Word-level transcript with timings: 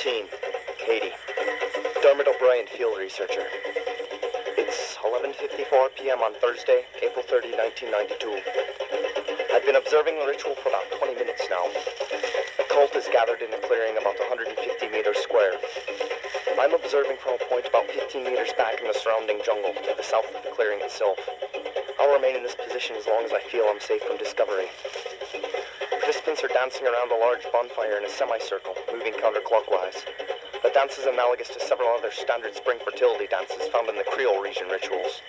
13. 0.00 0.24
Katie. 0.80 1.12
Dermot 2.00 2.24
O'Brien, 2.24 2.64
field 2.72 2.96
researcher. 2.96 3.44
It's 4.56 4.96
11.54 4.96 5.92
p.m. 5.92 6.24
on 6.24 6.32
Thursday, 6.40 6.88
April 7.04 7.20
30, 7.20 7.52
1992. 7.84 9.52
I've 9.52 9.66
been 9.68 9.76
observing 9.76 10.16
the 10.16 10.24
ritual 10.24 10.56
for 10.64 10.72
about 10.72 10.88
20 10.96 11.20
minutes 11.20 11.44
now. 11.52 11.68
The 12.56 12.64
cult 12.72 12.96
is 12.96 13.12
gathered 13.12 13.44
in 13.44 13.52
a 13.52 13.60
clearing 13.60 14.00
about 14.00 14.16
150 14.16 14.56
meters 14.88 15.20
square. 15.20 15.60
I'm 16.56 16.72
observing 16.72 17.20
from 17.20 17.36
a 17.36 17.44
point 17.52 17.68
about 17.68 17.84
15 17.92 18.24
meters 18.24 18.56
back 18.56 18.80
in 18.80 18.88
the 18.88 18.96
surrounding 18.96 19.44
jungle 19.44 19.76
to 19.84 19.92
the 19.92 20.04
south 20.04 20.24
of 20.32 20.40
the 20.48 20.52
clearing 20.56 20.80
itself. 20.80 21.20
I'll 22.00 22.16
remain 22.16 22.40
in 22.40 22.42
this 22.42 22.56
position 22.56 22.96
as 22.96 23.04
long 23.04 23.28
as 23.28 23.36
I 23.36 23.44
feel 23.52 23.68
I'm 23.68 23.84
safe 23.84 24.00
from 24.08 24.16
discovery. 24.16 24.72
Are 26.40 26.48
dancing 26.48 26.86
around 26.88 27.12
a 27.12 27.20
large 27.20 27.44
bonfire 27.52 27.98
in 27.98 28.04
a 28.04 28.08
semicircle, 28.08 28.72
moving 28.90 29.12
counterclockwise. 29.12 30.08
The 30.62 30.70
dance 30.72 30.96
is 30.96 31.04
analogous 31.04 31.50
to 31.50 31.60
several 31.60 31.90
other 31.90 32.10
standard 32.10 32.54
spring 32.54 32.78
fertility 32.82 33.26
dances 33.26 33.68
found 33.68 33.90
in 33.90 33.96
the 33.96 34.08
Creole 34.08 34.40
region 34.40 34.68
rituals. 34.68 35.20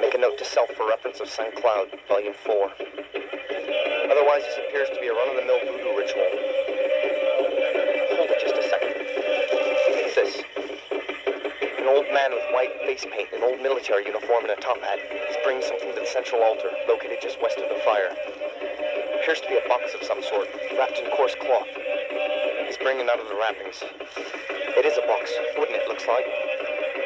Make 0.00 0.14
a 0.14 0.18
note 0.18 0.38
to 0.38 0.44
self 0.44 0.70
for 0.70 0.86
reference 0.86 1.18
of 1.18 1.28
St. 1.28 1.50
Cloud, 1.56 1.90
Volume 2.06 2.32
4. 2.46 2.70
Otherwise, 4.06 4.46
this 4.46 4.58
appears 4.62 4.88
to 4.94 4.98
be 5.02 5.10
a 5.10 5.14
run-of-the-mill 5.18 5.66
voodoo 5.66 5.98
ritual. 5.98 6.30
Hold 8.14 8.30
it 8.30 8.38
just 8.38 8.54
a 8.54 8.62
second. 8.70 8.94
It's 9.02 10.14
this. 10.14 10.46
An 11.82 11.90
old 11.90 12.06
man 12.14 12.30
with 12.30 12.46
white 12.54 12.70
face 12.86 13.02
paint, 13.02 13.34
an 13.34 13.42
old 13.42 13.58
military 13.58 14.06
uniform, 14.06 14.46
and 14.46 14.54
a 14.54 14.60
top 14.62 14.78
hat 14.78 15.02
is 15.10 15.34
bringing 15.42 15.66
something 15.66 15.90
to 15.90 15.98
the 15.98 16.06
central 16.06 16.38
altar, 16.46 16.70
located 16.86 17.18
just 17.18 17.42
west 17.42 17.58
of 17.58 17.66
the 17.66 17.82
fire. 17.82 18.14
Appears 19.26 19.42
to 19.42 19.48
be 19.48 19.58
a 19.58 19.66
box 19.66 19.90
of 19.90 20.06
some 20.06 20.22
sort, 20.22 20.46
wrapped 20.78 21.02
in 21.02 21.10
coarse 21.10 21.34
cloth. 21.34 21.66
He's 22.62 22.78
bringing 22.78 23.10
out 23.10 23.18
of 23.18 23.26
the 23.26 23.34
wrappings. 23.34 23.82
It 24.78 24.86
is 24.86 24.94
a 24.94 25.02
box, 25.02 25.34
wouldn't 25.58 25.74
it 25.74 25.82
looks 25.90 26.06
like. 26.06 26.22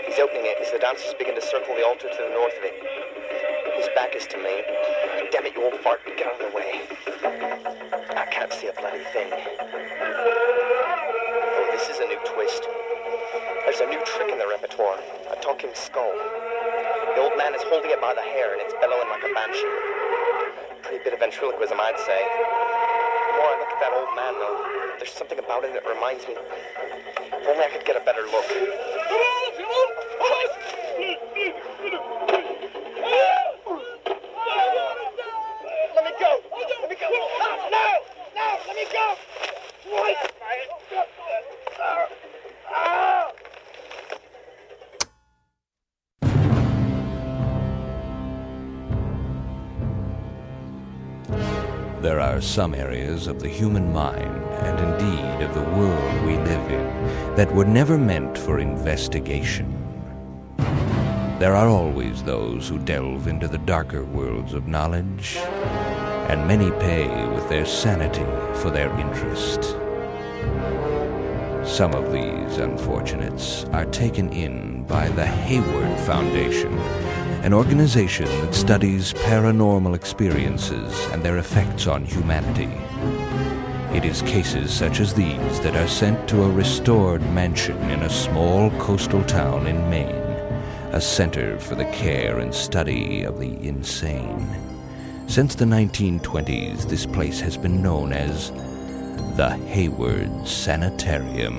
He's 0.04 0.20
opening 0.20 0.44
it 0.44 0.60
as 0.60 0.68
the 0.68 0.76
dancers 0.84 1.16
begin 1.16 1.32
to 1.34 1.40
circle 1.40 1.72
the 1.72 1.80
altar 1.80 2.12
to 2.12 2.20
the 2.20 2.28
north 2.36 2.52
of 2.60 2.64
it. 2.68 2.76
His 3.72 3.88
back 3.96 4.12
is 4.12 4.28
to 4.28 4.36
me. 4.36 4.52
Damn 5.32 5.48
it, 5.48 5.56
you 5.56 5.64
old 5.64 5.80
fart, 5.80 6.04
get 6.04 6.28
out 6.28 6.36
of 6.36 6.44
the 6.44 6.52
way. 6.52 6.84
I 8.12 8.28
can't 8.28 8.52
see 8.52 8.68
a 8.68 8.76
bloody 8.76 9.00
thing. 9.16 9.32
Oh, 11.56 11.66
this 11.72 11.88
is 11.88 12.04
a 12.04 12.06
new 12.12 12.20
twist. 12.28 12.68
There's 13.64 13.80
a 13.80 13.88
new 13.88 14.04
trick 14.04 14.28
in 14.28 14.36
the 14.36 14.44
repertoire, 14.44 15.00
a 15.32 15.40
talking 15.40 15.72
skull. 15.72 16.12
The 17.16 17.20
old 17.24 17.40
man 17.40 17.56
is 17.56 17.64
holding 17.64 17.96
it 17.96 18.00
by 18.04 18.12
the 18.12 18.20
hair 18.20 18.52
and 18.52 18.60
it's 18.60 18.76
bellowing 18.76 19.08
like 19.08 19.24
a 19.24 19.32
banshee. 19.32 19.99
Bit 21.04 21.14
of 21.14 21.20
ventriloquism, 21.20 21.80
I'd 21.80 21.98
say. 21.98 22.20
The 22.20 23.36
more 23.38 23.48
I 23.48 23.56
look 23.58 23.72
at 23.72 23.80
that 23.80 23.92
old 23.96 24.14
man, 24.14 24.34
though, 24.34 24.96
there's 24.98 25.12
something 25.12 25.38
about 25.38 25.64
him 25.64 25.72
that 25.72 25.86
reminds 25.88 26.26
me. 26.28 26.34
If 26.36 27.48
only 27.48 27.64
I 27.64 27.70
could 27.70 27.86
get 27.86 27.96
a 27.96 28.04
better 28.04 28.22
look. 28.26 28.44
Are 52.40 52.42
some 52.42 52.74
areas 52.74 53.26
of 53.26 53.38
the 53.38 53.48
human 53.48 53.92
mind, 53.92 54.42
and 54.64 54.78
indeed 54.78 55.46
of 55.46 55.52
the 55.52 55.70
world 55.76 56.26
we 56.26 56.38
live 56.38 56.70
in, 56.70 57.34
that 57.36 57.54
were 57.54 57.66
never 57.66 57.98
meant 57.98 58.38
for 58.38 58.60
investigation. 58.60 59.66
There 61.38 61.54
are 61.54 61.68
always 61.68 62.22
those 62.22 62.66
who 62.66 62.78
delve 62.78 63.26
into 63.26 63.46
the 63.46 63.58
darker 63.58 64.06
worlds 64.06 64.54
of 64.54 64.68
knowledge, 64.68 65.36
and 65.36 66.48
many 66.48 66.70
pay 66.80 67.08
with 67.28 67.46
their 67.50 67.66
sanity 67.66 68.24
for 68.62 68.70
their 68.70 68.90
interest. 68.98 69.76
Some 71.62 71.92
of 71.92 72.10
these 72.10 72.56
unfortunates 72.56 73.64
are 73.64 73.84
taken 73.84 74.30
in 74.32 74.84
by 74.84 75.10
the 75.10 75.26
Hayward 75.26 76.00
Foundation, 76.06 76.72
an 77.42 77.54
organization 77.54 78.26
that 78.42 78.54
studies 78.54 79.14
paranormal 79.14 79.94
experiences 79.94 80.92
and 81.06 81.22
their 81.22 81.38
effects 81.38 81.86
on 81.86 82.04
humanity. 82.04 82.70
It 83.96 84.04
is 84.04 84.20
cases 84.22 84.72
such 84.72 85.00
as 85.00 85.14
these 85.14 85.60
that 85.60 85.74
are 85.74 85.88
sent 85.88 86.28
to 86.28 86.42
a 86.42 86.50
restored 86.50 87.22
mansion 87.32 87.78
in 87.90 88.02
a 88.02 88.10
small 88.10 88.70
coastal 88.72 89.24
town 89.24 89.66
in 89.66 89.88
Maine, 89.88 90.14
a 90.92 91.00
center 91.00 91.58
for 91.58 91.74
the 91.74 91.86
care 91.86 92.40
and 92.40 92.54
study 92.54 93.22
of 93.22 93.40
the 93.40 93.56
insane. 93.66 94.46
Since 95.26 95.54
the 95.54 95.64
1920s, 95.64 96.88
this 96.90 97.06
place 97.06 97.40
has 97.40 97.56
been 97.56 97.82
known 97.82 98.12
as 98.12 98.50
the 99.36 99.58
Hayward 99.66 100.46
Sanitarium. 100.46 101.56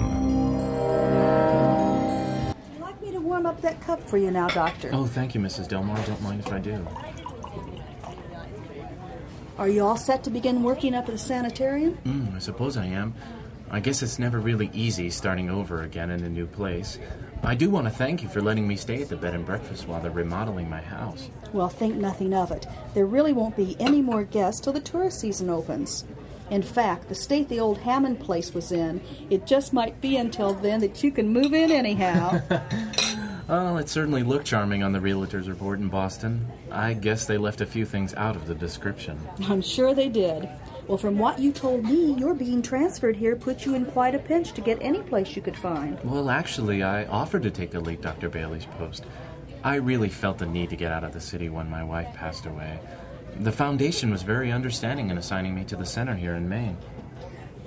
Up 3.66 3.78
that 3.78 3.86
cup 3.86 4.10
for 4.10 4.18
you 4.18 4.32
now, 4.32 4.48
Doctor? 4.48 4.90
Oh, 4.92 5.06
thank 5.06 5.36
you, 5.36 5.42
Mrs. 5.42 5.68
Delmore. 5.68 5.98
I 5.98 6.06
don't 6.06 6.22
mind 6.22 6.40
if 6.40 6.52
I 6.52 6.60
do. 6.60 6.86
Are 9.58 9.68
you 9.68 9.86
all 9.86 9.98
set 9.98 10.24
to 10.24 10.32
begin 10.32 10.64
working 10.64 10.96
up 10.96 11.06
at 11.06 11.12
the 11.12 11.18
sanitarium? 11.20 11.98
Mm, 12.06 12.36
I 12.36 12.40
suppose 12.40 12.78
I 12.78 12.88
am. 12.88 13.14
I 13.70 13.80
guess 13.80 14.02
it's 14.02 14.18
never 14.18 14.40
really 14.40 14.72
easy 14.74 15.10
starting 15.12 15.50
over 15.50 15.84
again 15.84 16.10
in 16.10 16.24
a 16.24 16.30
new 16.30 16.48
place. 16.48 16.98
I 17.44 17.56
do 17.56 17.70
want 17.70 17.86
to 17.86 17.92
thank 17.92 18.24
you 18.24 18.30
for 18.30 18.42
letting 18.42 18.68
me 18.68 18.76
stay 18.76 19.02
at 19.02 19.10
the 19.10 19.16
bed 19.16 19.36
and 19.36 19.46
breakfast 19.46 19.88
while 19.88 20.02
they're 20.02 20.12
remodeling 20.12 20.70
my 20.70 20.82
house. 20.82 21.30
Well, 21.54 21.70
think 21.70 21.96
nothing 21.96 22.34
of 22.34 22.52
it. 22.52 22.66
There 22.94 23.06
really 23.06 23.34
won't 23.34 23.56
be 23.56 23.78
any 23.80 24.02
more 24.02 24.24
guests 24.24 24.62
till 24.62 24.74
the 24.74 24.82
tourist 24.82 25.20
season 25.20 25.50
opens. 25.50 26.06
In 26.50 26.64
fact, 26.64 27.08
the 27.08 27.16
state 27.16 27.48
the 27.48 27.60
old 27.60 27.78
Hammond 27.78 28.20
place 28.20 28.54
was 28.54 28.72
in, 28.72 29.02
it 29.30 29.46
just 29.46 29.72
might 29.72 30.02
be 30.02 30.18
until 30.18 30.54
then 30.54 30.82
that 30.82 31.02
you 31.04 31.12
can 31.12 31.30
move 31.30 31.54
in 31.54 31.72
anyhow. 31.72 32.42
Well, 33.48 33.78
it 33.78 33.90
certainly 33.90 34.24
looked 34.24 34.46
charming 34.46 34.84
on 34.84 34.92
the 34.92 35.02
realtor's 35.02 35.50
report 35.50 35.80
in 35.80 35.90
Boston. 35.90 36.48
I 36.72 36.94
guess 36.94 37.26
they 37.26 37.38
left 37.38 37.62
a 37.62 37.66
few 37.66 37.86
things 37.86 38.14
out 38.16 38.36
of 38.36 38.48
the 38.48 38.56
description. 38.56 39.20
I'm 39.48 39.62
sure 39.62 39.94
they 39.94 40.10
did. 40.10 40.48
Well, 40.88 40.98
from 40.98 41.18
what 41.18 41.40
you 41.40 41.52
told 41.52 41.84
me, 41.84 42.14
your 42.14 42.34
being 42.34 42.62
transferred 42.62 43.16
here 43.16 43.36
put 43.36 43.66
you 43.66 43.76
in 43.76 43.86
quite 43.86 44.16
a 44.16 44.20
pinch 44.20 44.54
to 44.54 44.62
get 44.62 44.78
any 44.82 45.02
place 45.02 45.36
you 45.36 45.42
could 45.42 45.56
find. 45.56 46.00
Well, 46.04 46.30
actually, 46.30 46.84
I 46.84 47.06
offered 47.06 47.44
to 47.44 47.52
take 47.52 47.72
the 47.72 47.80
late 47.80 48.02
Dr. 48.02 48.30
Bailey's 48.30 48.66
post. 48.78 49.06
I 49.64 49.76
really 49.76 50.10
felt 50.10 50.40
the 50.40 50.46
need 50.46 50.70
to 50.72 50.76
get 50.76 50.92
out 50.92 51.04
of 51.04 51.14
the 51.14 51.22
city 51.22 51.50
when 51.50 51.70
my 51.70 51.84
wife 51.84 52.14
passed 52.14 52.46
away. 52.46 52.80
The 53.40 53.52
foundation 53.52 54.12
was 54.12 54.24
very 54.24 54.52
understanding 54.52 55.10
in 55.10 55.18
assigning 55.18 55.56
me 55.56 55.64
to 55.66 55.76
the 55.76 55.86
center 55.86 56.16
here 56.16 56.36
in 56.36 56.50
Maine. 56.50 56.78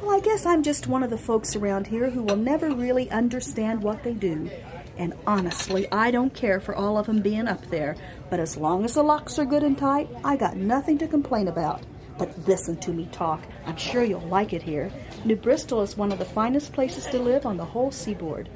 Well, 0.03 0.17
I 0.17 0.21
guess 0.21 0.45
I'm 0.45 0.63
just 0.63 0.87
one 0.87 1.03
of 1.03 1.11
the 1.11 1.17
folks 1.17 1.57
around 1.57 1.87
here 1.87 2.11
who 2.11 2.23
will 2.23 2.37
never 2.37 2.71
really 2.71 3.11
understand 3.11 3.83
what 3.83 4.03
they 4.03 4.13
do. 4.13 4.51
And 4.97 5.15
honestly, 5.27 5.91
I 5.91 6.10
don't 6.10 6.32
care 6.32 6.60
for 6.60 6.75
all 6.75 6.99
of 6.99 7.06
them 7.06 7.21
being 7.21 7.49
up 7.49 7.65
there. 7.66 7.97
But 8.31 8.41
as 8.41 8.56
long 8.56 8.84
as 8.84 8.94
the 8.94 9.03
locks 9.03 9.38
are 9.38 9.44
good 9.44 9.62
and 9.62 9.77
tight, 9.77 10.09
I 10.25 10.37
got 10.37 10.56
nothing 10.56 10.99
to 10.99 11.09
complain 11.09 11.49
about. 11.49 11.82
But 12.16 12.47
listen 12.47 12.77
to 12.78 12.93
me 12.93 13.09
talk. 13.10 13.43
I'm 13.66 13.77
sure 13.77 14.04
you'll 14.04 14.21
like 14.21 14.53
it 14.53 14.62
here. 14.62 14.93
New 15.25 15.37
Bristol 15.37 15.83
is 15.83 15.97
one 15.97 16.12
of 16.12 16.19
the 16.19 16.25
finest 16.25 16.72
places 16.72 17.06
to 17.06 17.19
live 17.19 17.44
on 17.44 17.56
the 17.56 17.65
whole 17.65 17.91
seaboard. 17.91 18.49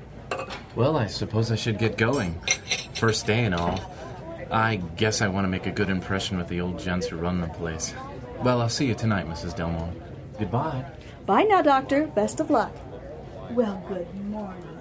Well, 0.77 0.97
I 0.97 1.07
suppose 1.07 1.51
I 1.51 1.57
should 1.57 1.79
get 1.79 1.97
going. 1.97 2.41
First 2.95 3.27
day 3.27 3.45
and 3.45 3.55
all. 3.55 3.81
I 4.51 4.77
guess 4.97 5.21
I 5.21 5.29
want 5.29 5.45
to 5.45 5.49
make 5.49 5.67
a 5.67 5.73
good 5.73 5.91
impression 5.91 6.39
with 6.39 6.49
the 6.49 6.61
old 6.61 6.79
gents 6.79 7.09
who 7.09 7.17
run 7.17 7.41
the 7.41 7.49
place. 7.49 7.95
Well, 8.43 8.63
I'll 8.63 8.69
see 8.69 8.87
you 8.87 8.95
tonight, 8.95 9.27
Mrs. 9.27 9.57
Delmore. 9.57 9.93
Goodbye. 10.39 10.85
Bye 11.27 11.43
now, 11.43 11.61
Doctor. 11.61 12.07
Best 12.07 12.41
of 12.41 12.51
luck. 12.51 12.75
Well, 13.51 13.83
good 13.89 14.15
morning. 14.27 14.78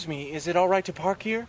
Excuse 0.00 0.16
me, 0.16 0.32
is 0.32 0.46
it 0.46 0.56
all 0.56 0.66
right 0.66 0.86
to 0.86 0.94
park 0.94 1.22
here? 1.24 1.46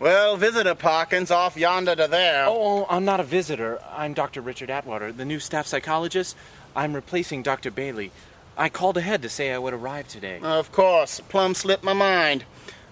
Well, 0.00 0.36
visitor 0.36 0.74
parking's 0.74 1.30
off 1.30 1.56
yonder 1.56 1.94
to 1.94 2.08
there. 2.08 2.46
Oh, 2.46 2.80
oh, 2.80 2.86
I'm 2.90 3.04
not 3.04 3.20
a 3.20 3.22
visitor. 3.22 3.80
I'm 3.92 4.12
Dr. 4.12 4.40
Richard 4.40 4.70
Atwater, 4.70 5.12
the 5.12 5.24
new 5.24 5.38
staff 5.38 5.68
psychologist. 5.68 6.36
I'm 6.74 6.94
replacing 6.94 7.44
Dr. 7.44 7.70
Bailey. 7.70 8.10
I 8.56 8.70
called 8.70 8.96
ahead 8.96 9.22
to 9.22 9.28
say 9.28 9.52
I 9.52 9.58
would 9.58 9.72
arrive 9.72 10.08
today. 10.08 10.40
Of 10.42 10.72
course, 10.72 11.20
plumb 11.20 11.54
slipped 11.54 11.84
my 11.84 11.92
mind. 11.92 12.44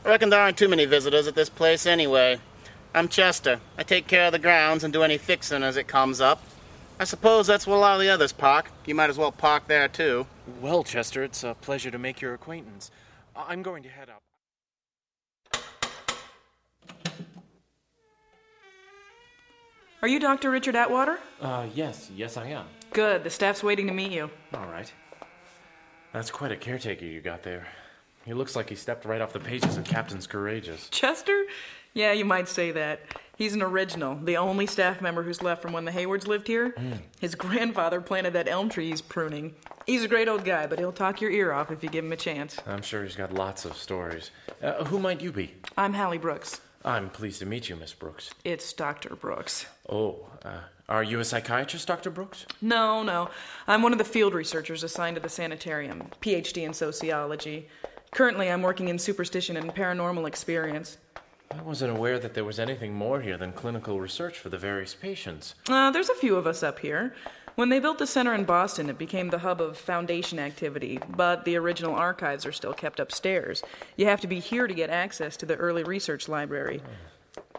I 0.04 0.10
reckon 0.10 0.30
there 0.30 0.40
aren't 0.40 0.58
too 0.58 0.68
many 0.68 0.84
visitors 0.84 1.26
at 1.26 1.34
this 1.34 1.48
place 1.48 1.86
anyway. 1.86 2.38
I'm 2.94 3.08
Chester. 3.08 3.58
I 3.76 3.82
take 3.82 4.06
care 4.06 4.26
of 4.26 4.32
the 4.32 4.38
grounds 4.38 4.84
and 4.84 4.92
do 4.92 5.02
any 5.02 5.18
fixing 5.18 5.64
as 5.64 5.76
it 5.76 5.88
comes 5.88 6.20
up. 6.20 6.40
I 7.00 7.04
suppose 7.04 7.48
that's 7.48 7.66
where 7.66 7.76
a 7.76 7.80
lot 7.80 7.94
of 7.94 8.00
the 8.00 8.10
others 8.10 8.32
park. 8.32 8.70
You 8.86 8.94
might 8.94 9.10
as 9.10 9.18
well 9.18 9.32
park 9.32 9.66
there, 9.66 9.88
too. 9.88 10.28
Well, 10.60 10.84
Chester, 10.84 11.24
it's 11.24 11.42
a 11.42 11.56
pleasure 11.60 11.90
to 11.90 11.98
make 11.98 12.20
your 12.20 12.32
acquaintance. 12.32 12.92
I'm 13.34 13.62
going 13.64 13.82
to 13.82 13.88
head 13.88 14.08
up. 14.08 14.22
Are 20.04 20.06
you 20.06 20.18
Dr. 20.18 20.50
Richard 20.50 20.76
Atwater? 20.76 21.18
Uh, 21.40 21.64
yes, 21.74 22.10
yes, 22.14 22.36
I 22.36 22.48
am. 22.48 22.66
Good. 22.92 23.24
The 23.24 23.30
staff's 23.30 23.62
waiting 23.62 23.86
to 23.86 23.92
meet 23.94 24.12
you. 24.12 24.28
All 24.52 24.66
right. 24.66 24.92
That's 26.12 26.30
quite 26.30 26.52
a 26.52 26.56
caretaker 26.56 27.06
you 27.06 27.22
got 27.22 27.42
there. 27.42 27.66
He 28.26 28.34
looks 28.34 28.54
like 28.54 28.68
he 28.68 28.74
stepped 28.74 29.06
right 29.06 29.22
off 29.22 29.32
the 29.32 29.40
pages 29.40 29.78
of 29.78 29.84
Captains 29.84 30.26
Courageous. 30.26 30.90
Chester? 30.90 31.46
Yeah, 31.94 32.12
you 32.12 32.26
might 32.26 32.48
say 32.48 32.70
that. 32.72 33.00
He's 33.38 33.54
an 33.54 33.62
original, 33.62 34.16
the 34.22 34.36
only 34.36 34.66
staff 34.66 35.00
member 35.00 35.22
who's 35.22 35.40
left 35.42 35.62
from 35.62 35.72
when 35.72 35.86
the 35.86 35.92
Haywards 35.92 36.26
lived 36.26 36.48
here. 36.48 36.74
His 37.18 37.34
grandfather 37.34 38.02
planted 38.02 38.34
that 38.34 38.46
elm 38.46 38.68
tree 38.68 38.90
he's 38.90 39.00
pruning. 39.00 39.54
He's 39.86 40.04
a 40.04 40.08
great 40.08 40.28
old 40.28 40.44
guy, 40.44 40.66
but 40.66 40.78
he'll 40.78 40.92
talk 40.92 41.22
your 41.22 41.30
ear 41.30 41.50
off 41.54 41.70
if 41.70 41.82
you 41.82 41.88
give 41.88 42.04
him 42.04 42.12
a 42.12 42.16
chance. 42.16 42.58
I'm 42.66 42.82
sure 42.82 43.04
he's 43.04 43.16
got 43.16 43.32
lots 43.32 43.64
of 43.64 43.74
stories. 43.74 44.32
Uh, 44.62 44.84
who 44.84 44.98
might 44.98 45.22
you 45.22 45.32
be? 45.32 45.54
I'm 45.78 45.94
Hallie 45.94 46.18
Brooks. 46.18 46.60
I'm 46.84 47.08
pleased 47.08 47.38
to 47.38 47.46
meet 47.46 47.70
you, 47.70 47.76
Miss 47.76 47.94
Brooks. 47.94 48.30
It's 48.44 48.72
Dr. 48.74 49.16
Brooks. 49.16 49.66
Oh, 49.88 50.26
uh, 50.44 50.60
are 50.86 51.02
you 51.02 51.18
a 51.18 51.24
psychiatrist, 51.24 51.88
Dr. 51.88 52.10
Brooks? 52.10 52.44
No, 52.60 53.02
no. 53.02 53.30
I'm 53.66 53.82
one 53.82 53.92
of 53.92 53.98
the 53.98 54.04
field 54.04 54.34
researchers 54.34 54.82
assigned 54.82 55.16
to 55.16 55.22
the 55.22 55.30
sanitarium, 55.30 56.10
PhD 56.20 56.66
in 56.66 56.74
sociology. 56.74 57.68
Currently, 58.10 58.50
I'm 58.50 58.60
working 58.60 58.88
in 58.88 58.98
superstition 58.98 59.56
and 59.56 59.74
paranormal 59.74 60.28
experience. 60.28 60.98
I 61.50 61.62
wasn't 61.62 61.96
aware 61.96 62.18
that 62.18 62.34
there 62.34 62.44
was 62.44 62.58
anything 62.58 62.92
more 62.92 63.20
here 63.22 63.38
than 63.38 63.52
clinical 63.52 63.98
research 63.98 64.38
for 64.38 64.50
the 64.50 64.58
various 64.58 64.94
patients. 64.94 65.54
Uh, 65.68 65.90
there's 65.90 66.10
a 66.10 66.14
few 66.14 66.36
of 66.36 66.46
us 66.46 66.62
up 66.62 66.80
here. 66.80 67.14
When 67.56 67.68
they 67.68 67.78
built 67.78 67.98
the 67.98 68.06
center 68.06 68.34
in 68.34 68.44
Boston, 68.44 68.90
it 68.90 68.98
became 68.98 69.30
the 69.30 69.38
hub 69.38 69.60
of 69.60 69.78
foundation 69.78 70.40
activity, 70.40 70.98
but 71.10 71.44
the 71.44 71.54
original 71.56 71.94
archives 71.94 72.44
are 72.44 72.50
still 72.52 72.72
kept 72.72 72.98
upstairs. 72.98 73.62
You 73.96 74.06
have 74.06 74.20
to 74.22 74.26
be 74.26 74.40
here 74.40 74.66
to 74.66 74.74
get 74.74 74.90
access 74.90 75.36
to 75.36 75.46
the 75.46 75.54
early 75.54 75.84
research 75.84 76.28
library. 76.28 76.82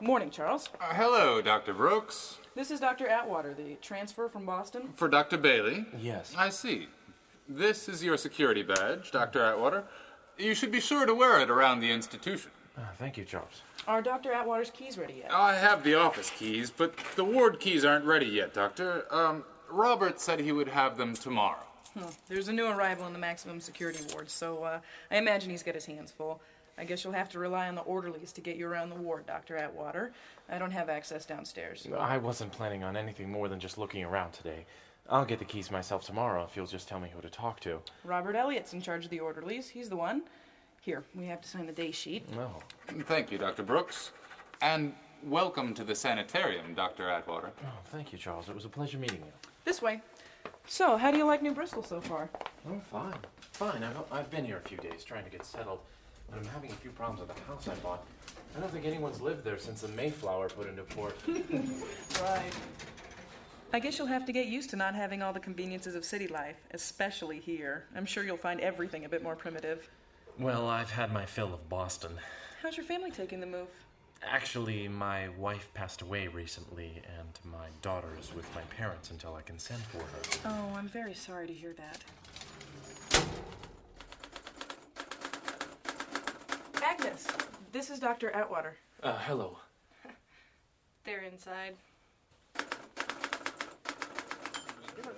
Morning, 0.01 0.29
Charles. 0.29 0.69
Uh, 0.81 0.93
hello, 0.93 1.41
Dr. 1.41 1.73
Brooks. 1.73 2.39
This 2.55 2.71
is 2.71 2.81
Dr. 2.81 3.07
Atwater, 3.07 3.53
the 3.53 3.75
transfer 3.81 4.27
from 4.27 4.45
Boston. 4.45 4.89
For 4.95 5.07
Dr. 5.07 5.37
Bailey? 5.37 5.85
Yes. 5.97 6.33
I 6.37 6.49
see. 6.49 6.87
This 7.47 7.87
is 7.87 8.03
your 8.03 8.17
security 8.17 8.63
badge, 8.63 9.11
Dr. 9.11 9.41
Atwater. 9.41 9.85
You 10.37 10.55
should 10.55 10.71
be 10.71 10.81
sure 10.81 11.05
to 11.05 11.15
wear 11.15 11.39
it 11.39 11.49
around 11.49 11.79
the 11.79 11.91
institution. 11.91 12.51
Uh, 12.77 12.81
thank 12.99 13.15
you, 13.15 13.23
Charles. 13.23 13.61
Are 13.87 14.01
Dr. 14.01 14.33
Atwater's 14.33 14.71
keys 14.71 14.97
ready 14.97 15.15
yet? 15.19 15.31
I 15.31 15.55
have 15.55 15.83
the 15.85 15.95
office 15.95 16.29
keys, 16.31 16.69
but 16.69 16.97
the 17.15 17.23
ward 17.23 17.61
keys 17.61 17.85
aren't 17.85 18.03
ready 18.03 18.25
yet, 18.25 18.53
Doctor. 18.53 19.05
Um, 19.11 19.45
Robert 19.75 20.21
said 20.21 20.39
he 20.39 20.53
would 20.53 20.69
have 20.69 20.97
them 20.97 21.13
tomorrow. 21.13 21.65
Hmm. 21.93 22.05
There's 22.29 22.47
a 22.47 22.53
new 22.53 22.65
arrival 22.67 23.07
in 23.07 23.13
the 23.13 23.19
maximum 23.19 23.59
security 23.59 23.99
ward, 24.13 24.29
so 24.29 24.63
uh, 24.63 24.79
I 25.11 25.17
imagine 25.17 25.49
he's 25.49 25.63
got 25.63 25.75
his 25.75 25.85
hands 25.85 26.11
full. 26.11 26.41
I 26.77 26.85
guess 26.85 27.03
you'll 27.03 27.13
have 27.13 27.29
to 27.29 27.39
rely 27.39 27.67
on 27.67 27.75
the 27.75 27.81
orderlies 27.81 28.31
to 28.33 28.41
get 28.41 28.55
you 28.55 28.67
around 28.67 28.89
the 28.89 28.95
ward, 28.95 29.25
Dr. 29.25 29.57
Atwater. 29.57 30.13
I 30.49 30.57
don't 30.57 30.71
have 30.71 30.89
access 30.89 31.25
downstairs. 31.25 31.87
I 31.97 32.17
wasn't 32.17 32.53
planning 32.53 32.83
on 32.83 32.95
anything 32.95 33.29
more 33.29 33.49
than 33.49 33.59
just 33.59 33.77
looking 33.77 34.03
around 34.03 34.31
today. 34.31 34.65
I'll 35.09 35.25
get 35.25 35.39
the 35.39 35.45
keys 35.45 35.69
myself 35.69 36.05
tomorrow 36.05 36.45
if 36.49 36.55
you'll 36.55 36.67
just 36.67 36.87
tell 36.87 36.99
me 36.99 37.09
who 37.13 37.21
to 37.21 37.29
talk 37.29 37.59
to. 37.61 37.79
Robert 38.05 38.35
Elliott's 38.35 38.73
in 38.73 38.81
charge 38.81 39.03
of 39.03 39.11
the 39.11 39.19
orderlies. 39.19 39.67
He's 39.67 39.89
the 39.89 39.97
one. 39.97 40.23
Here, 40.81 41.03
we 41.15 41.25
have 41.25 41.41
to 41.41 41.47
sign 41.49 41.65
the 41.65 41.73
day 41.73 41.91
sheet. 41.91 42.29
No. 42.33 42.49
Thank 43.03 43.31
you, 43.31 43.37
Dr. 43.37 43.63
Brooks. 43.63 44.11
And 44.61 44.93
welcome 45.23 45.73
to 45.73 45.83
the 45.83 45.95
sanitarium, 45.95 46.73
Dr. 46.75 47.09
Atwater. 47.09 47.51
Oh, 47.63 47.67
thank 47.85 48.13
you, 48.13 48.17
Charles. 48.17 48.47
It 48.47 48.55
was 48.55 48.65
a 48.65 48.69
pleasure 48.69 48.97
meeting 48.97 49.19
you. 49.19 49.51
This 49.65 49.81
way. 49.81 50.01
So, 50.67 50.95
how 50.95 51.11
do 51.11 51.17
you 51.17 51.25
like 51.25 51.41
New 51.43 51.53
Bristol 51.53 51.83
so 51.83 51.99
far? 51.99 52.29
Oh, 52.69 52.79
fine. 52.91 53.13
Fine. 53.51 53.83
I've, 53.83 53.97
I've 54.11 54.31
been 54.31 54.45
here 54.45 54.57
a 54.63 54.67
few 54.67 54.77
days 54.77 55.03
trying 55.03 55.23
to 55.25 55.29
get 55.29 55.45
settled, 55.45 55.79
but 56.29 56.39
I'm 56.39 56.45
having 56.45 56.71
a 56.71 56.75
few 56.75 56.91
problems 56.91 57.19
with 57.27 57.35
the 57.35 57.41
house 57.43 57.67
I 57.67 57.75
bought. 57.75 58.05
I 58.55 58.59
don't 58.59 58.71
think 58.71 58.85
anyone's 58.85 59.21
lived 59.21 59.43
there 59.43 59.57
since 59.57 59.81
the 59.81 59.87
Mayflower 59.89 60.49
put 60.49 60.67
into 60.69 60.83
port. 60.83 61.17
Right. 62.21 62.53
I 63.73 63.79
guess 63.79 63.97
you'll 63.97 64.07
have 64.07 64.25
to 64.27 64.31
get 64.31 64.45
used 64.45 64.69
to 64.69 64.77
not 64.77 64.95
having 64.95 65.21
all 65.21 65.33
the 65.33 65.39
conveniences 65.39 65.95
of 65.95 66.05
city 66.05 66.27
life, 66.27 66.63
especially 66.71 67.39
here. 67.39 67.83
I'm 67.93 68.05
sure 68.05 68.23
you'll 68.23 68.37
find 68.37 68.61
everything 68.61 69.03
a 69.03 69.09
bit 69.09 69.21
more 69.21 69.35
primitive. 69.35 69.89
well, 70.39 70.69
I've 70.69 70.91
had 70.91 71.11
my 71.11 71.25
fill 71.25 71.53
of 71.53 71.67
Boston. 71.67 72.13
How's 72.61 72.77
your 72.77 72.85
family 72.85 73.11
taking 73.11 73.41
the 73.41 73.47
move? 73.47 73.67
Actually, 74.23 74.87
my 74.87 75.29
wife 75.37 75.69
passed 75.73 76.01
away 76.01 76.27
recently, 76.27 77.01
and 77.19 77.39
my 77.43 77.67
daughter 77.81 78.07
is 78.19 78.33
with 78.33 78.53
my 78.55 78.61
parents 78.75 79.11
until 79.11 79.35
I 79.35 79.41
can 79.41 79.59
send 79.59 79.81
for 79.83 79.99
her. 79.99 80.39
Oh, 80.45 80.75
I'm 80.75 80.87
very 80.87 81.13
sorry 81.13 81.47
to 81.47 81.53
hear 81.53 81.73
that. 81.73 82.03
Agnes, 86.83 87.27
this 87.71 87.89
is 87.89 87.99
Dr. 87.99 88.31
Atwater. 88.31 88.77
Uh, 89.03 89.17
hello. 89.19 89.57
They're 91.05 91.23
inside. 91.23 91.75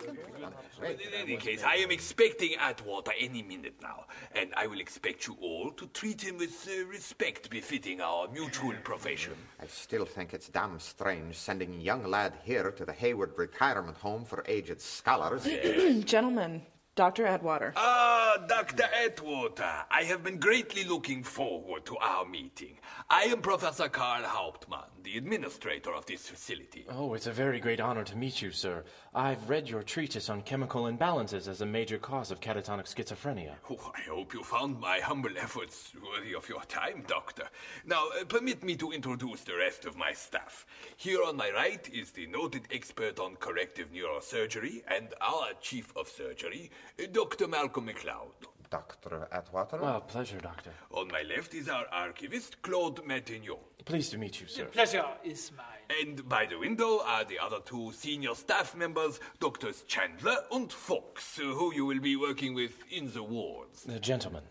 In 0.08 1.14
any 1.22 1.38
case, 1.38 1.64
I 1.64 1.76
am 1.76 1.92
expecting 1.92 2.56
Atwater 2.56 3.12
any 3.20 3.42
minute 3.42 3.76
now, 3.82 4.06
and 4.36 4.54
I 4.56 4.68
will 4.68 4.80
expect 4.80 5.28
you 5.28 5.36
all 5.42 5.72
to 5.72 5.88
treat 5.88 6.22
him 6.22 6.38
with 6.38 6.68
uh, 6.68 6.86
respect 6.86 7.50
befitting 7.50 8.00
our 8.02 8.28
mutual 8.30 8.74
profession. 8.84 9.34
I 9.60 9.68
still 9.68 10.06
think 10.06 10.34
it's 10.34 10.50
damn 10.50 10.80
strange 10.80 11.36
sending 11.36 11.74
a 11.74 11.78
young 11.78 12.04
lad 12.04 12.34
here 12.44 12.72
to 12.72 12.86
the 12.86 12.94
Hayward 12.94 13.34
Retirement 13.38 13.98
Home 13.98 14.24
for 14.24 14.44
Aged 14.48 14.80
Scholars. 14.80 15.44
Gentlemen, 16.06 16.62
Dr. 16.98 17.28
Atwater. 17.28 17.74
Ah, 17.76 18.44
Dr. 18.48 18.90
Atwater, 19.06 19.86
I 19.92 20.02
have 20.06 20.24
been 20.24 20.40
greatly 20.40 20.84
looking 20.84 21.22
forward 21.22 21.86
to 21.86 21.96
our 21.98 22.26
meeting. 22.26 22.80
I 23.08 23.26
am 23.26 23.42
Professor 23.42 23.88
Karl 23.88 24.24
Hauptmann, 24.24 24.90
the 25.04 25.16
administrator 25.16 25.94
of 25.94 26.08
this 26.08 26.28
facility. 26.28 26.88
Oh, 26.90 27.14
it's 27.14 27.28
a 27.28 27.32
very 27.32 27.60
great 27.60 27.80
honor 27.80 28.04
to 28.04 28.18
meet 28.18 28.42
you, 28.42 28.50
sir. 28.50 28.84
I've 29.14 29.48
read 29.48 29.70
your 29.70 29.84
treatise 29.84 30.28
on 30.30 30.42
chemical 30.42 30.86
imbalances 30.86 31.48
as 31.48 31.62
a 31.62 31.66
major 31.68 32.00
cause 32.00 32.32
of 32.32 32.40
catatonic 32.40 32.88
schizophrenia. 32.94 33.54
Oh, 33.70 33.92
I 33.96 34.02
hope 34.10 34.34
you 34.34 34.42
found 34.44 34.80
my 34.80 35.00
humble 35.00 35.38
efforts 35.38 35.94
worthy 36.04 36.34
of 36.34 36.50
your 36.50 36.64
time, 36.64 37.04
Doctor. 37.08 37.48
Now, 37.86 38.08
uh, 38.20 38.26
permit 38.26 38.64
me 38.64 38.76
to 38.78 38.92
introduce 38.92 39.42
the 39.42 39.56
rest 39.56 39.86
of 39.86 39.96
my 39.96 40.14
staff. 40.14 40.66
Here 40.98 41.24
on 41.24 41.38
my 41.38 41.52
right 41.52 41.88
is 41.94 42.10
the 42.12 42.26
noted 42.26 42.68
expert 42.72 43.20
on 43.20 43.36
corrective 43.36 43.92
neurosurgery 43.94 44.82
and 44.88 45.14
our 45.22 45.50
chief 45.62 45.94
of 45.96 46.08
surgery, 46.08 46.72
uh, 46.72 46.87
Dr. 47.12 47.48
Malcolm 47.48 47.88
McLeod. 47.88 48.48
Dr. 48.70 49.28
Atwater? 49.32 49.80
Well, 49.82 50.02
pleasure, 50.02 50.40
Doctor. 50.40 50.72
On 50.92 51.08
my 51.08 51.22
left 51.22 51.54
is 51.54 51.70
our 51.70 51.86
archivist, 51.92 52.62
Claude 52.62 53.06
Matignon. 53.06 53.60
Pleased 53.86 54.12
to 54.12 54.18
meet 54.18 54.42
you, 54.42 54.48
sir. 54.48 54.66
Pleasure 54.66 55.06
is 55.24 55.52
mine. 55.56 55.66
And 56.02 56.28
by 56.28 56.46
the 56.46 56.58
window 56.60 57.00
are 57.06 57.24
the 57.24 57.40
other 57.40 57.60
two 57.64 57.94
senior 57.94 58.36
staff 58.36 58.76
members, 58.76 59.22
Doctors 59.40 59.84
Chandler 59.88 60.36
and 60.52 60.72
Fox, 60.72 61.38
who 61.38 61.74
you 61.74 61.86
will 61.86 62.02
be 62.02 62.18
working 62.18 62.54
with 62.54 62.74
in 62.92 63.10
the 63.14 63.24
wards. 63.24 63.84
The 63.84 64.00
gentleman. 64.00 64.44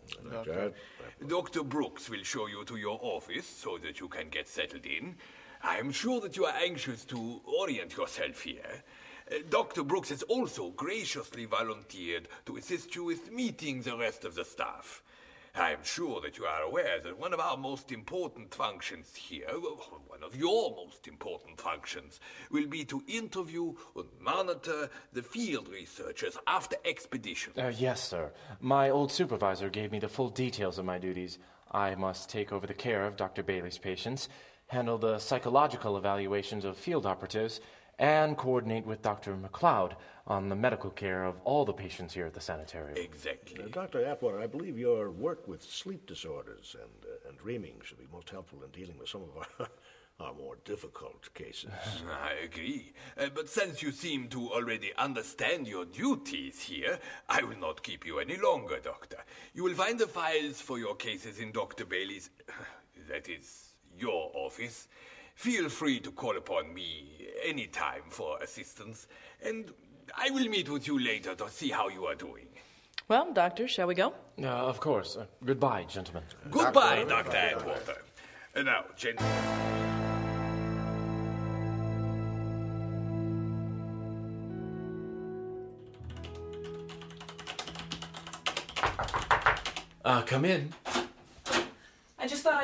Dr. 1.26 1.62
Brooks 1.62 2.08
will 2.08 2.22
show 2.22 2.46
you 2.46 2.64
to 2.64 2.76
your 2.76 2.98
office 3.02 3.46
so 3.46 3.76
that 3.78 4.00
you 4.00 4.08
can 4.08 4.30
get 4.30 4.48
settled 4.48 4.86
in. 4.86 5.16
I 5.62 5.76
am 5.76 5.90
sure 5.90 6.20
that 6.20 6.36
you 6.36 6.46
are 6.46 6.54
anxious 6.54 7.04
to 7.06 7.40
orient 7.44 7.96
yourself 7.96 8.40
here. 8.40 8.82
Dr. 9.50 9.82
Brooks 9.82 10.10
has 10.10 10.22
also 10.24 10.70
graciously 10.70 11.46
volunteered 11.46 12.28
to 12.46 12.56
assist 12.56 12.94
you 12.94 13.04
with 13.04 13.32
meeting 13.32 13.82
the 13.82 13.96
rest 13.96 14.24
of 14.24 14.34
the 14.34 14.44
staff. 14.44 15.02
I 15.58 15.72
am 15.72 15.82
sure 15.82 16.20
that 16.20 16.36
you 16.36 16.44
are 16.44 16.62
aware 16.62 17.00
that 17.00 17.18
one 17.18 17.32
of 17.32 17.40
our 17.40 17.56
most 17.56 17.90
important 17.90 18.54
functions 18.54 19.14
here, 19.14 19.48
one 19.48 20.22
of 20.22 20.36
your 20.36 20.76
most 20.76 21.08
important 21.08 21.58
functions, 21.58 22.20
will 22.50 22.66
be 22.66 22.84
to 22.84 23.02
interview 23.08 23.72
and 23.96 24.04
monitor 24.20 24.90
the 25.14 25.22
field 25.22 25.68
researchers 25.68 26.36
after 26.46 26.76
expedition. 26.84 27.54
Uh, 27.56 27.68
yes, 27.68 28.06
sir. 28.06 28.32
My 28.60 28.90
old 28.90 29.10
supervisor 29.10 29.70
gave 29.70 29.92
me 29.92 29.98
the 29.98 30.08
full 30.08 30.28
details 30.28 30.78
of 30.78 30.84
my 30.84 30.98
duties. 30.98 31.38
I 31.72 31.94
must 31.94 32.28
take 32.28 32.52
over 32.52 32.66
the 32.66 32.74
care 32.74 33.06
of 33.06 33.16
Dr. 33.16 33.42
Bailey's 33.42 33.78
patients, 33.78 34.28
handle 34.66 34.98
the 34.98 35.18
psychological 35.18 35.96
evaluations 35.96 36.66
of 36.66 36.76
field 36.76 37.06
operatives, 37.06 37.60
and 37.98 38.36
coordinate 38.36 38.86
with 38.86 39.02
Dr. 39.02 39.36
McLeod 39.36 39.92
on 40.26 40.48
the 40.48 40.56
medical 40.56 40.90
care 40.90 41.24
of 41.24 41.36
all 41.44 41.64
the 41.64 41.72
patients 41.72 42.12
here 42.12 42.26
at 42.26 42.34
the 42.34 42.40
sanitarium. 42.40 42.96
Exactly. 42.96 43.64
Uh, 43.64 43.68
Dr. 43.68 44.04
Atwater, 44.04 44.40
I 44.40 44.46
believe 44.46 44.78
your 44.78 45.10
work 45.10 45.46
with 45.46 45.62
sleep 45.62 46.06
disorders 46.06 46.74
and, 46.78 46.90
uh, 47.04 47.28
and 47.28 47.38
dreaming 47.38 47.74
should 47.84 47.98
be 47.98 48.08
most 48.12 48.28
helpful 48.30 48.58
in 48.64 48.70
dealing 48.70 48.98
with 48.98 49.08
some 49.08 49.22
of 49.22 49.46
our 49.60 49.68
are 50.18 50.32
more 50.34 50.56
difficult 50.64 51.32
cases. 51.34 51.70
I 52.10 52.44
agree. 52.44 52.92
Uh, 53.18 53.26
but 53.34 53.48
since 53.48 53.82
you 53.82 53.92
seem 53.92 54.28
to 54.28 54.50
already 54.50 54.92
understand 54.96 55.66
your 55.66 55.84
duties 55.84 56.60
here, 56.60 56.98
I 57.28 57.42
will 57.42 57.58
not 57.58 57.82
keep 57.82 58.06
you 58.06 58.18
any 58.18 58.38
longer, 58.38 58.78
Doctor. 58.82 59.18
You 59.54 59.64
will 59.64 59.74
find 59.74 59.98
the 59.98 60.06
files 60.06 60.60
for 60.60 60.78
your 60.78 60.94
cases 60.96 61.38
in 61.38 61.52
Dr. 61.52 61.84
Bailey's. 61.84 62.30
That 63.08 63.28
is, 63.28 63.74
your 63.96 64.32
office. 64.34 64.88
Feel 65.36 65.68
free 65.68 66.00
to 66.00 66.10
call 66.10 66.36
upon 66.36 66.74
me 66.74 67.15
any 67.44 67.66
time 67.66 68.02
for 68.08 68.38
assistance, 68.42 69.06
and 69.44 69.72
I 70.16 70.30
will 70.30 70.48
meet 70.48 70.68
with 70.68 70.86
you 70.86 70.98
later 70.98 71.34
to 71.34 71.48
see 71.50 71.70
how 71.70 71.88
you 71.88 72.06
are 72.06 72.14
doing. 72.14 72.46
Well, 73.08 73.32
Doctor, 73.32 73.68
shall 73.68 73.86
we 73.86 73.94
go? 73.94 74.12
Uh, 74.42 74.46
of 74.46 74.80
course. 74.80 75.16
Uh, 75.16 75.26
goodbye, 75.44 75.84
gentlemen. 75.84 76.24
Goodbye, 76.50 77.04
Dr. 77.08 77.36
Atwater. 77.36 78.02
And 78.54 78.66
now, 78.66 78.84
gentlemen. 78.96 79.32
Uh, 90.04 90.22
come 90.22 90.44
in. 90.44 90.72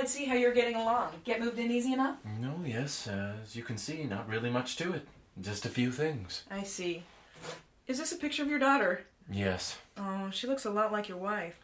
I 0.03 0.05
just 0.05 0.17
thought 0.17 0.21
I'd 0.21 0.25
see 0.25 0.29
how 0.29 0.35
you're 0.35 0.53
getting 0.53 0.75
along. 0.75 1.13
Get 1.23 1.41
moved 1.41 1.61
in 1.61 1.71
easy 1.71 1.93
enough? 1.93 2.17
No, 2.41 2.57
yes, 2.65 3.07
uh, 3.07 3.35
as 3.41 3.55
you 3.55 3.63
can 3.63 3.79
see, 3.79 4.03
not 4.03 4.29
really 4.29 4.51
much 4.51 4.77
to 4.79 4.93
it. 4.95 5.07
Just 5.41 5.65
a 5.65 5.69
few 5.69 5.93
things. 5.93 6.43
I 6.51 6.65
see. 6.65 7.05
Is 7.87 7.99
this 7.99 8.11
a 8.11 8.17
picture 8.17 8.43
of 8.43 8.49
your 8.49 8.59
daughter? 8.59 9.05
Yes. 9.31 9.79
Oh, 9.97 10.29
she 10.33 10.49
looks 10.49 10.65
a 10.65 10.71
lot 10.71 10.91
like 10.91 11.09
your 11.09 11.19
wife. 11.19 11.55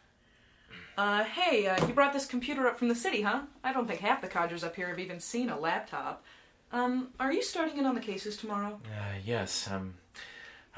Uh, 0.97 1.25
hey, 1.25 1.67
uh, 1.67 1.85
you 1.85 1.93
brought 1.93 2.13
this 2.13 2.25
computer 2.25 2.65
up 2.65 2.79
from 2.79 2.87
the 2.87 2.95
city, 2.95 3.23
huh? 3.23 3.41
I 3.61 3.73
don't 3.73 3.87
think 3.87 3.99
half 3.99 4.21
the 4.21 4.29
codgers 4.29 4.63
up 4.63 4.77
here 4.77 4.87
have 4.87 4.99
even 4.99 5.19
seen 5.19 5.49
a 5.49 5.59
laptop. 5.59 6.23
Um, 6.71 7.09
are 7.19 7.33
you 7.33 7.41
starting 7.41 7.77
in 7.77 7.85
on 7.85 7.95
the 7.95 8.01
cases 8.01 8.37
tomorrow? 8.37 8.79
Uh, 8.85 9.17
yes, 9.25 9.69
um, 9.69 9.95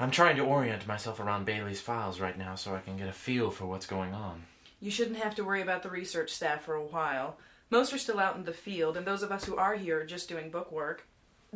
I'm 0.00 0.10
trying 0.10 0.34
to 0.36 0.42
orient 0.42 0.88
myself 0.88 1.20
around 1.20 1.46
Bailey's 1.46 1.80
files 1.80 2.18
right 2.18 2.36
now 2.36 2.56
so 2.56 2.74
I 2.74 2.80
can 2.80 2.96
get 2.96 3.08
a 3.08 3.12
feel 3.12 3.52
for 3.52 3.66
what's 3.66 3.86
going 3.86 4.14
on. 4.14 4.42
You 4.80 4.90
shouldn't 4.90 5.18
have 5.18 5.36
to 5.36 5.44
worry 5.44 5.62
about 5.62 5.84
the 5.84 5.90
research 5.90 6.32
staff 6.32 6.64
for 6.64 6.74
a 6.74 6.82
while. 6.82 7.36
Most 7.72 7.94
are 7.94 7.98
still 7.98 8.20
out 8.20 8.36
in 8.36 8.44
the 8.44 8.52
field, 8.52 8.98
and 8.98 9.06
those 9.06 9.22
of 9.22 9.32
us 9.32 9.46
who 9.46 9.56
are 9.56 9.74
here 9.74 10.00
are 10.00 10.04
just 10.04 10.28
doing 10.28 10.50
book 10.50 10.70
work. 10.70 11.06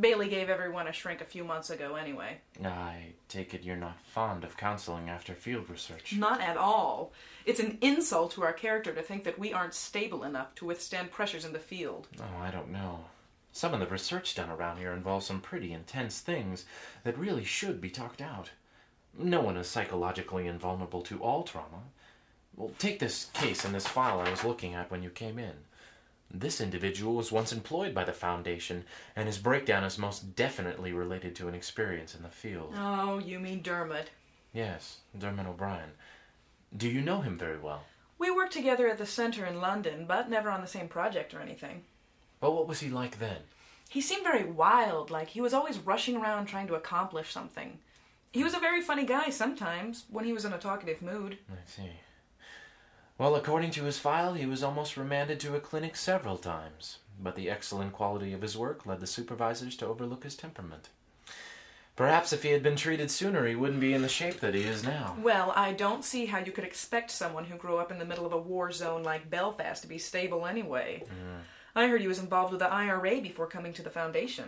Bailey 0.00 0.30
gave 0.30 0.48
everyone 0.48 0.88
a 0.88 0.92
shrink 0.92 1.20
a 1.20 1.26
few 1.26 1.44
months 1.44 1.68
ago, 1.68 1.94
anyway. 1.96 2.38
I 2.64 3.08
take 3.28 3.52
it 3.52 3.64
you're 3.64 3.76
not 3.76 4.00
fond 4.00 4.42
of 4.42 4.56
counseling 4.56 5.10
after 5.10 5.34
field 5.34 5.68
research. 5.68 6.14
Not 6.16 6.40
at 6.40 6.56
all. 6.56 7.12
It's 7.44 7.60
an 7.60 7.76
insult 7.82 8.32
to 8.32 8.44
our 8.44 8.54
character 8.54 8.94
to 8.94 9.02
think 9.02 9.24
that 9.24 9.38
we 9.38 9.52
aren't 9.52 9.74
stable 9.74 10.24
enough 10.24 10.54
to 10.54 10.64
withstand 10.64 11.10
pressures 11.10 11.44
in 11.44 11.52
the 11.52 11.58
field. 11.58 12.08
Oh, 12.18 12.40
I 12.40 12.50
don't 12.50 12.72
know. 12.72 13.04
Some 13.52 13.74
of 13.74 13.80
the 13.80 13.86
research 13.86 14.34
done 14.34 14.48
around 14.48 14.78
here 14.78 14.92
involves 14.94 15.26
some 15.26 15.42
pretty 15.42 15.74
intense 15.74 16.20
things 16.20 16.64
that 17.04 17.18
really 17.18 17.44
should 17.44 17.78
be 17.78 17.90
talked 17.90 18.22
out. 18.22 18.52
No 19.18 19.42
one 19.42 19.58
is 19.58 19.68
psychologically 19.68 20.46
invulnerable 20.46 21.02
to 21.02 21.22
all 21.22 21.42
trauma. 21.42 21.82
Well, 22.56 22.72
take 22.78 23.00
this 23.00 23.26
case 23.34 23.66
and 23.66 23.74
this 23.74 23.86
file 23.86 24.20
I 24.20 24.30
was 24.30 24.44
looking 24.44 24.72
at 24.72 24.90
when 24.90 25.02
you 25.02 25.10
came 25.10 25.38
in. 25.38 25.52
This 26.30 26.60
individual 26.60 27.14
was 27.14 27.32
once 27.32 27.52
employed 27.52 27.94
by 27.94 28.04
the 28.04 28.12
Foundation, 28.12 28.84
and 29.14 29.26
his 29.26 29.38
breakdown 29.38 29.84
is 29.84 29.98
most 29.98 30.34
definitely 30.36 30.92
related 30.92 31.34
to 31.36 31.48
an 31.48 31.54
experience 31.54 32.14
in 32.14 32.22
the 32.22 32.28
field. 32.28 32.74
Oh, 32.76 33.18
you 33.18 33.38
mean 33.38 33.62
Dermot. 33.62 34.10
Yes, 34.52 34.98
Dermot 35.16 35.46
O'Brien. 35.46 35.90
Do 36.76 36.88
you 36.88 37.00
know 37.00 37.20
him 37.20 37.38
very 37.38 37.58
well? 37.58 37.84
We 38.18 38.30
worked 38.30 38.52
together 38.52 38.88
at 38.88 38.98
the 38.98 39.06
center 39.06 39.46
in 39.46 39.60
London, 39.60 40.04
but 40.06 40.28
never 40.28 40.50
on 40.50 40.62
the 40.62 40.66
same 40.66 40.88
project 40.88 41.32
or 41.34 41.40
anything. 41.40 41.84
Well, 42.40 42.54
what 42.54 42.68
was 42.68 42.80
he 42.80 42.88
like 42.88 43.18
then? 43.18 43.38
He 43.88 44.00
seemed 44.00 44.24
very 44.24 44.44
wild, 44.44 45.10
like 45.10 45.28
he 45.28 45.40
was 45.40 45.54
always 45.54 45.78
rushing 45.78 46.16
around 46.16 46.46
trying 46.46 46.66
to 46.66 46.74
accomplish 46.74 47.32
something. 47.32 47.78
He 48.32 48.42
was 48.42 48.54
a 48.54 48.58
very 48.58 48.82
funny 48.82 49.06
guy 49.06 49.30
sometimes, 49.30 50.04
when 50.10 50.24
he 50.24 50.32
was 50.32 50.44
in 50.44 50.52
a 50.52 50.58
talkative 50.58 51.02
mood. 51.02 51.38
I 51.50 51.54
see. 51.64 51.90
Well, 53.18 53.34
according 53.34 53.70
to 53.72 53.84
his 53.84 53.98
file, 53.98 54.34
he 54.34 54.44
was 54.44 54.62
almost 54.62 54.96
remanded 54.96 55.40
to 55.40 55.56
a 55.56 55.60
clinic 55.60 55.96
several 55.96 56.36
times, 56.36 56.98
but 57.18 57.34
the 57.34 57.48
excellent 57.48 57.92
quality 57.92 58.34
of 58.34 58.42
his 58.42 58.58
work 58.58 58.84
led 58.84 59.00
the 59.00 59.06
supervisors 59.06 59.76
to 59.76 59.86
overlook 59.86 60.24
his 60.24 60.36
temperament. 60.36 60.90
Perhaps 61.96 62.34
if 62.34 62.42
he 62.42 62.50
had 62.50 62.62
been 62.62 62.76
treated 62.76 63.10
sooner, 63.10 63.46
he 63.46 63.54
wouldn't 63.54 63.80
be 63.80 63.94
in 63.94 64.02
the 64.02 64.08
shape 64.08 64.40
that 64.40 64.54
he 64.54 64.64
is 64.64 64.84
now. 64.84 65.16
Well, 65.22 65.50
I 65.56 65.72
don't 65.72 66.04
see 66.04 66.26
how 66.26 66.40
you 66.40 66.52
could 66.52 66.64
expect 66.64 67.10
someone 67.10 67.46
who 67.46 67.56
grew 67.56 67.78
up 67.78 67.90
in 67.90 67.98
the 67.98 68.04
middle 68.04 68.26
of 68.26 68.34
a 68.34 68.38
war 68.38 68.70
zone 68.70 69.02
like 69.02 69.30
Belfast 69.30 69.80
to 69.80 69.88
be 69.88 69.96
stable 69.96 70.44
anyway. 70.44 71.02
Hmm. 71.06 71.40
I 71.74 71.88
heard 71.88 72.02
he 72.02 72.08
was 72.08 72.18
involved 72.18 72.52
with 72.52 72.60
the 72.60 72.70
IRA 72.70 73.22
before 73.22 73.46
coming 73.46 73.72
to 73.72 73.82
the 73.82 73.88
Foundation. 73.88 74.44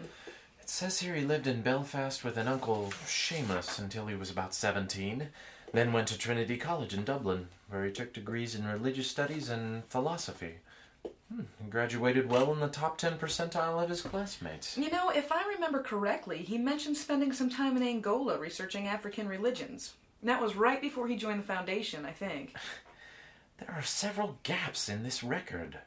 It 0.60 0.68
says 0.68 1.00
here 1.00 1.14
he 1.14 1.24
lived 1.24 1.46
in 1.46 1.62
Belfast 1.62 2.22
with 2.22 2.36
an 2.36 2.48
uncle, 2.48 2.92
Seamus, 3.06 3.78
until 3.78 4.06
he 4.06 4.14
was 4.14 4.30
about 4.30 4.52
17, 4.52 5.28
then 5.72 5.92
went 5.94 6.08
to 6.08 6.18
Trinity 6.18 6.58
College 6.58 6.92
in 6.92 7.04
Dublin, 7.04 7.48
where 7.68 7.84
he 7.84 7.92
took 7.92 8.12
degrees 8.12 8.54
in 8.54 8.66
religious 8.66 9.08
studies 9.08 9.48
and 9.48 9.84
philosophy. 9.86 10.56
Hmm, 11.32 11.42
he 11.62 11.68
graduated 11.68 12.30
well 12.30 12.52
in 12.52 12.60
the 12.60 12.68
top 12.68 12.96
10 12.96 13.18
percentile 13.18 13.82
of 13.82 13.90
his 13.90 14.02
classmates. 14.02 14.78
You 14.78 14.90
know, 14.90 15.10
if 15.10 15.30
I 15.30 15.46
remember 15.54 15.82
correctly, 15.82 16.38
he 16.38 16.56
mentioned 16.56 16.96
spending 16.96 17.32
some 17.32 17.50
time 17.50 17.76
in 17.76 17.82
Angola 17.82 18.38
researching 18.38 18.86
African 18.88 19.28
religions. 19.28 19.94
That 20.22 20.42
was 20.42 20.56
right 20.56 20.80
before 20.80 21.06
he 21.06 21.16
joined 21.16 21.40
the 21.40 21.46
Foundation, 21.46 22.04
I 22.04 22.12
think. 22.12 22.54
There 23.58 23.74
are 23.74 23.82
several 23.82 24.38
gaps 24.44 24.88
in 24.88 25.02
this 25.02 25.24
record. 25.24 25.78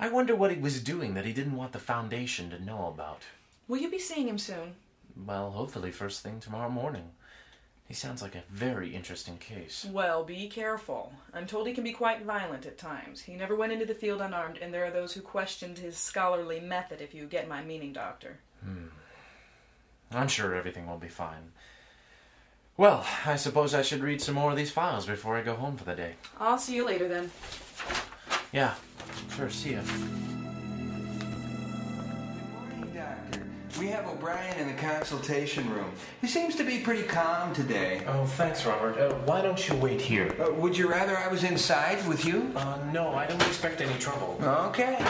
I 0.00 0.08
wonder 0.08 0.34
what 0.34 0.50
he 0.50 0.58
was 0.58 0.82
doing 0.82 1.14
that 1.14 1.24
he 1.24 1.32
didn't 1.32 1.54
want 1.54 1.70
the 1.70 1.78
Foundation 1.78 2.50
to 2.50 2.58
know 2.60 2.88
about. 2.88 3.22
Will 3.68 3.78
you 3.78 3.88
be 3.88 4.00
seeing 4.00 4.26
him 4.26 4.36
soon? 4.36 4.74
Well, 5.16 5.52
hopefully 5.52 5.92
first 5.92 6.24
thing 6.24 6.40
tomorrow 6.40 6.68
morning. 6.68 7.10
He 7.92 7.96
sounds 7.96 8.22
like 8.22 8.34
a 8.34 8.44
very 8.50 8.94
interesting 8.94 9.36
case. 9.36 9.86
Well, 9.92 10.24
be 10.24 10.48
careful. 10.48 11.12
I'm 11.34 11.46
told 11.46 11.66
he 11.66 11.74
can 11.74 11.84
be 11.84 11.92
quite 11.92 12.22
violent 12.24 12.64
at 12.64 12.78
times. 12.78 13.20
He 13.20 13.34
never 13.34 13.54
went 13.54 13.70
into 13.70 13.84
the 13.84 13.92
field 13.92 14.22
unarmed, 14.22 14.56
and 14.62 14.72
there 14.72 14.86
are 14.86 14.90
those 14.90 15.12
who 15.12 15.20
questioned 15.20 15.76
his 15.76 15.94
scholarly 15.94 16.58
method, 16.58 17.02
if 17.02 17.12
you 17.12 17.26
get 17.26 17.50
my 17.50 17.62
meaning, 17.62 17.92
Doctor. 17.92 18.38
Hmm. 18.64 18.86
I'm 20.10 20.28
sure 20.28 20.54
everything 20.54 20.86
will 20.86 20.96
be 20.96 21.08
fine. 21.08 21.52
Well, 22.78 23.06
I 23.26 23.36
suppose 23.36 23.74
I 23.74 23.82
should 23.82 24.00
read 24.00 24.22
some 24.22 24.36
more 24.36 24.52
of 24.52 24.56
these 24.56 24.70
files 24.70 25.04
before 25.04 25.36
I 25.36 25.42
go 25.42 25.52
home 25.52 25.76
for 25.76 25.84
the 25.84 25.94
day. 25.94 26.14
I'll 26.40 26.56
see 26.56 26.74
you 26.74 26.86
later 26.86 27.08
then. 27.08 27.30
Yeah, 28.54 28.72
sure, 29.36 29.50
see 29.50 29.74
ya. 29.74 29.82
We 33.78 33.86
have 33.88 34.06
O'Brien 34.06 34.58
in 34.58 34.66
the 34.66 34.74
consultation 34.74 35.68
room. 35.70 35.90
He 36.20 36.26
seems 36.26 36.54
to 36.56 36.64
be 36.64 36.80
pretty 36.80 37.04
calm 37.04 37.54
today. 37.54 38.02
Oh, 38.06 38.26
thanks, 38.26 38.66
Robert. 38.66 38.98
Uh, 38.98 39.14
why 39.24 39.40
don't 39.40 39.66
you 39.66 39.74
wait 39.76 40.00
here? 40.00 40.34
Uh, 40.38 40.52
would 40.52 40.76
you 40.76 40.90
rather 40.90 41.16
I 41.16 41.28
was 41.28 41.42
inside 41.42 42.06
with 42.06 42.24
you? 42.24 42.52
Uh, 42.54 42.78
no, 42.92 43.14
I 43.14 43.26
don't 43.26 43.40
expect 43.42 43.80
any 43.80 43.98
trouble. 43.98 44.38
Okay. 44.42 45.02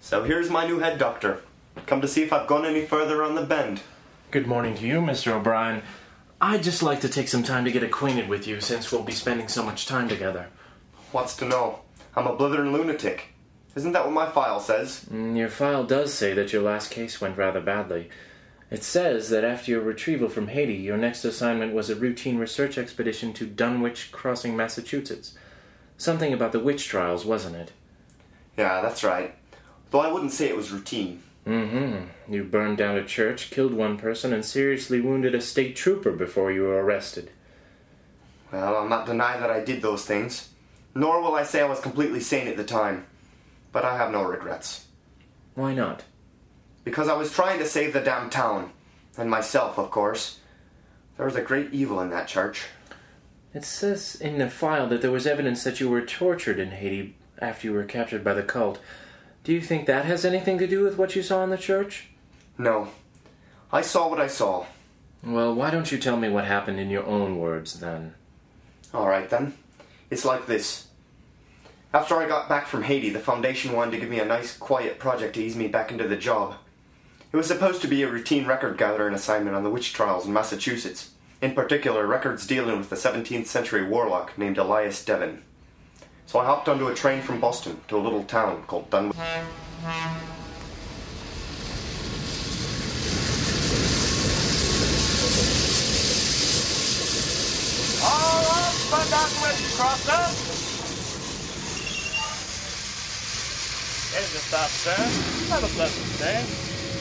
So 0.00 0.22
here's 0.22 0.48
my 0.48 0.64
new 0.64 0.78
head 0.78 0.98
doctor. 0.98 1.42
Come 1.86 2.00
to 2.00 2.08
see 2.08 2.22
if 2.22 2.32
I've 2.32 2.46
gone 2.46 2.64
any 2.64 2.86
further 2.86 3.24
on 3.24 3.34
the 3.34 3.42
bend. 3.42 3.82
Good 4.30 4.46
morning 4.46 4.76
to 4.76 4.86
you, 4.86 5.00
Mr. 5.00 5.32
O'Brien. 5.32 5.82
I'd 6.40 6.62
just 6.62 6.84
like 6.84 7.00
to 7.00 7.08
take 7.08 7.28
some 7.28 7.42
time 7.42 7.64
to 7.64 7.72
get 7.72 7.82
acquainted 7.82 8.28
with 8.28 8.46
you 8.46 8.60
since 8.60 8.92
we'll 8.92 9.02
be 9.02 9.12
spending 9.12 9.48
so 9.48 9.64
much 9.64 9.86
time 9.86 10.08
together. 10.08 10.46
What's 11.10 11.36
to 11.38 11.46
know? 11.46 11.80
I'm 12.14 12.28
a 12.28 12.34
blithering 12.34 12.72
lunatic. 12.72 13.29
Isn't 13.76 13.92
that 13.92 14.04
what 14.04 14.12
my 14.12 14.28
file 14.30 14.60
says? 14.60 15.06
Mm, 15.10 15.36
Your 15.36 15.48
file 15.48 15.84
does 15.84 16.12
say 16.12 16.32
that 16.34 16.52
your 16.52 16.62
last 16.62 16.90
case 16.90 17.20
went 17.20 17.38
rather 17.38 17.60
badly. 17.60 18.10
It 18.70 18.84
says 18.84 19.30
that 19.30 19.44
after 19.44 19.72
your 19.72 19.80
retrieval 19.80 20.28
from 20.28 20.48
Haiti, 20.48 20.74
your 20.74 20.96
next 20.96 21.24
assignment 21.24 21.72
was 21.74 21.90
a 21.90 21.96
routine 21.96 22.38
research 22.38 22.78
expedition 22.78 23.32
to 23.34 23.46
Dunwich 23.46 24.12
Crossing, 24.12 24.56
Massachusetts. 24.56 25.34
Something 25.96 26.32
about 26.32 26.52
the 26.52 26.60
witch 26.60 26.86
trials, 26.88 27.24
wasn't 27.24 27.56
it? 27.56 27.72
Yeah, 28.56 28.80
that's 28.80 29.04
right. 29.04 29.34
Though 29.90 30.00
I 30.00 30.12
wouldn't 30.12 30.32
say 30.32 30.48
it 30.48 30.56
was 30.56 30.70
routine. 30.70 31.22
Mm-hmm. 31.46 32.32
You 32.32 32.44
burned 32.44 32.78
down 32.78 32.96
a 32.96 33.04
church, 33.04 33.50
killed 33.50 33.72
one 33.74 33.98
person, 33.98 34.32
and 34.32 34.44
seriously 34.44 35.00
wounded 35.00 35.34
a 35.34 35.40
state 35.40 35.74
trooper 35.74 36.12
before 36.12 36.52
you 36.52 36.62
were 36.62 36.82
arrested. 36.82 37.30
Well, 38.52 38.76
I'll 38.76 38.88
not 38.88 39.06
deny 39.06 39.36
that 39.38 39.50
I 39.50 39.64
did 39.64 39.82
those 39.82 40.04
things. 40.04 40.50
Nor 40.94 41.20
will 41.22 41.34
I 41.34 41.44
say 41.44 41.60
I 41.60 41.68
was 41.68 41.80
completely 41.80 42.20
sane 42.20 42.48
at 42.48 42.56
the 42.56 42.64
time. 42.64 43.06
But 43.72 43.84
I 43.84 43.96
have 43.96 44.10
no 44.10 44.22
regrets. 44.22 44.86
Why 45.54 45.74
not? 45.74 46.04
Because 46.84 47.08
I 47.08 47.14
was 47.14 47.32
trying 47.32 47.58
to 47.58 47.66
save 47.66 47.92
the 47.92 48.00
damn 48.00 48.30
town. 48.30 48.72
And 49.16 49.30
myself, 49.30 49.78
of 49.78 49.90
course. 49.90 50.38
There 51.16 51.26
was 51.26 51.36
a 51.36 51.42
great 51.42 51.72
evil 51.72 52.00
in 52.00 52.10
that 52.10 52.28
church. 52.28 52.66
It 53.52 53.64
says 53.64 54.14
in 54.14 54.38
the 54.38 54.48
file 54.48 54.88
that 54.88 55.02
there 55.02 55.10
was 55.10 55.26
evidence 55.26 55.64
that 55.64 55.80
you 55.80 55.90
were 55.90 56.00
tortured 56.00 56.58
in 56.58 56.70
Haiti 56.70 57.16
after 57.38 57.66
you 57.66 57.74
were 57.74 57.84
captured 57.84 58.22
by 58.22 58.34
the 58.34 58.42
cult. 58.42 58.78
Do 59.42 59.52
you 59.52 59.60
think 59.60 59.86
that 59.86 60.04
has 60.04 60.24
anything 60.24 60.58
to 60.58 60.66
do 60.66 60.82
with 60.82 60.96
what 60.96 61.16
you 61.16 61.22
saw 61.22 61.42
in 61.42 61.50
the 61.50 61.58
church? 61.58 62.08
No. 62.56 62.88
I 63.72 63.82
saw 63.82 64.08
what 64.08 64.20
I 64.20 64.26
saw. 64.26 64.66
Well, 65.22 65.54
why 65.54 65.70
don't 65.70 65.90
you 65.90 65.98
tell 65.98 66.16
me 66.16 66.28
what 66.28 66.44
happened 66.44 66.78
in 66.78 66.90
your 66.90 67.04
own 67.04 67.38
words 67.38 67.80
then? 67.80 68.14
All 68.94 69.08
right 69.08 69.28
then. 69.28 69.54
It's 70.10 70.24
like 70.24 70.46
this. 70.46 70.86
After 71.92 72.16
I 72.18 72.28
got 72.28 72.48
back 72.48 72.68
from 72.68 72.84
Haiti, 72.84 73.10
the 73.10 73.18
Foundation 73.18 73.72
wanted 73.72 73.90
to 73.90 73.98
give 73.98 74.08
me 74.08 74.20
a 74.20 74.24
nice, 74.24 74.56
quiet 74.56 75.00
project 75.00 75.34
to 75.34 75.42
ease 75.42 75.56
me 75.56 75.66
back 75.66 75.90
into 75.90 76.06
the 76.06 76.16
job. 76.16 76.54
It 77.32 77.36
was 77.36 77.48
supposed 77.48 77.82
to 77.82 77.88
be 77.88 78.04
a 78.04 78.08
routine 78.08 78.46
record 78.46 78.78
gathering 78.78 79.12
assignment 79.12 79.56
on 79.56 79.64
the 79.64 79.70
witch 79.70 79.92
trials 79.92 80.24
in 80.24 80.32
Massachusetts, 80.32 81.10
in 81.42 81.52
particular, 81.52 82.06
records 82.06 82.46
dealing 82.46 82.78
with 82.78 82.90
the 82.90 82.96
17th 82.96 83.46
century 83.46 83.84
warlock 83.84 84.38
named 84.38 84.56
Elias 84.56 85.04
Devon. 85.04 85.42
So 86.26 86.38
I 86.38 86.44
hopped 86.44 86.68
onto 86.68 86.86
a 86.86 86.94
train 86.94 87.22
from 87.22 87.40
Boston 87.40 87.80
to 87.88 87.96
a 87.96 87.98
little 87.98 88.22
town 88.22 88.62
called 88.68 88.88
Dunwich. 88.90 89.16
All 98.02 98.46
up 98.46 99.00
and 99.00 99.10
down 99.10 99.30
with 99.42 100.49
crosser. 104.10 104.16
Here's 104.16 104.32
your 104.32 104.42
stop, 104.42 104.68
sir. 104.68 105.54
Have 105.54 105.64
a 105.64 105.68
pleasant 105.68 106.06
stay. 106.06 106.42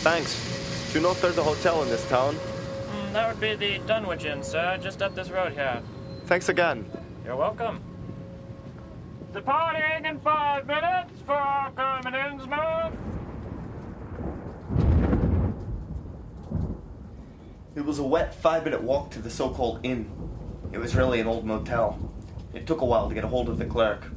Thanks. 0.01 0.91
Do 0.91 0.99
you 0.99 1.03
know 1.03 1.11
if 1.11 1.21
there's 1.21 1.37
a 1.37 1.43
hotel 1.43 1.83
in 1.83 1.89
this 1.89 2.07
town? 2.07 2.35
Mm, 2.35 3.13
that 3.13 3.29
would 3.29 3.39
be 3.39 3.55
the 3.55 3.79
Dunwich 3.85 4.25
Inn, 4.25 4.43
sir, 4.43 4.77
just 4.81 5.01
up 5.01 5.15
this 5.15 5.29
road 5.29 5.53
here. 5.53 5.81
Thanks 6.25 6.49
again. 6.49 6.89
You're 7.25 7.35
welcome. 7.35 7.81
Departing 9.33 10.05
in 10.05 10.19
five 10.21 10.65
minutes 10.65 11.21
for 11.25 11.71
Carmen 11.75 12.13
Innsmouth. 12.13 12.97
It 17.75 17.85
was 17.85 17.99
a 17.99 18.03
wet 18.03 18.33
five 18.33 18.63
minute 18.63 18.81
walk 18.81 19.11
to 19.11 19.19
the 19.19 19.29
so 19.29 19.49
called 19.51 19.79
inn. 19.83 20.11
It 20.71 20.79
was 20.79 20.95
really 20.95 21.19
an 21.19 21.27
old 21.27 21.45
motel. 21.45 21.99
It 22.53 22.65
took 22.65 22.81
a 22.81 22.85
while 22.85 23.07
to 23.07 23.13
get 23.13 23.23
a 23.23 23.27
hold 23.27 23.47
of 23.47 23.59
the 23.59 23.65
clerk. 23.65 24.07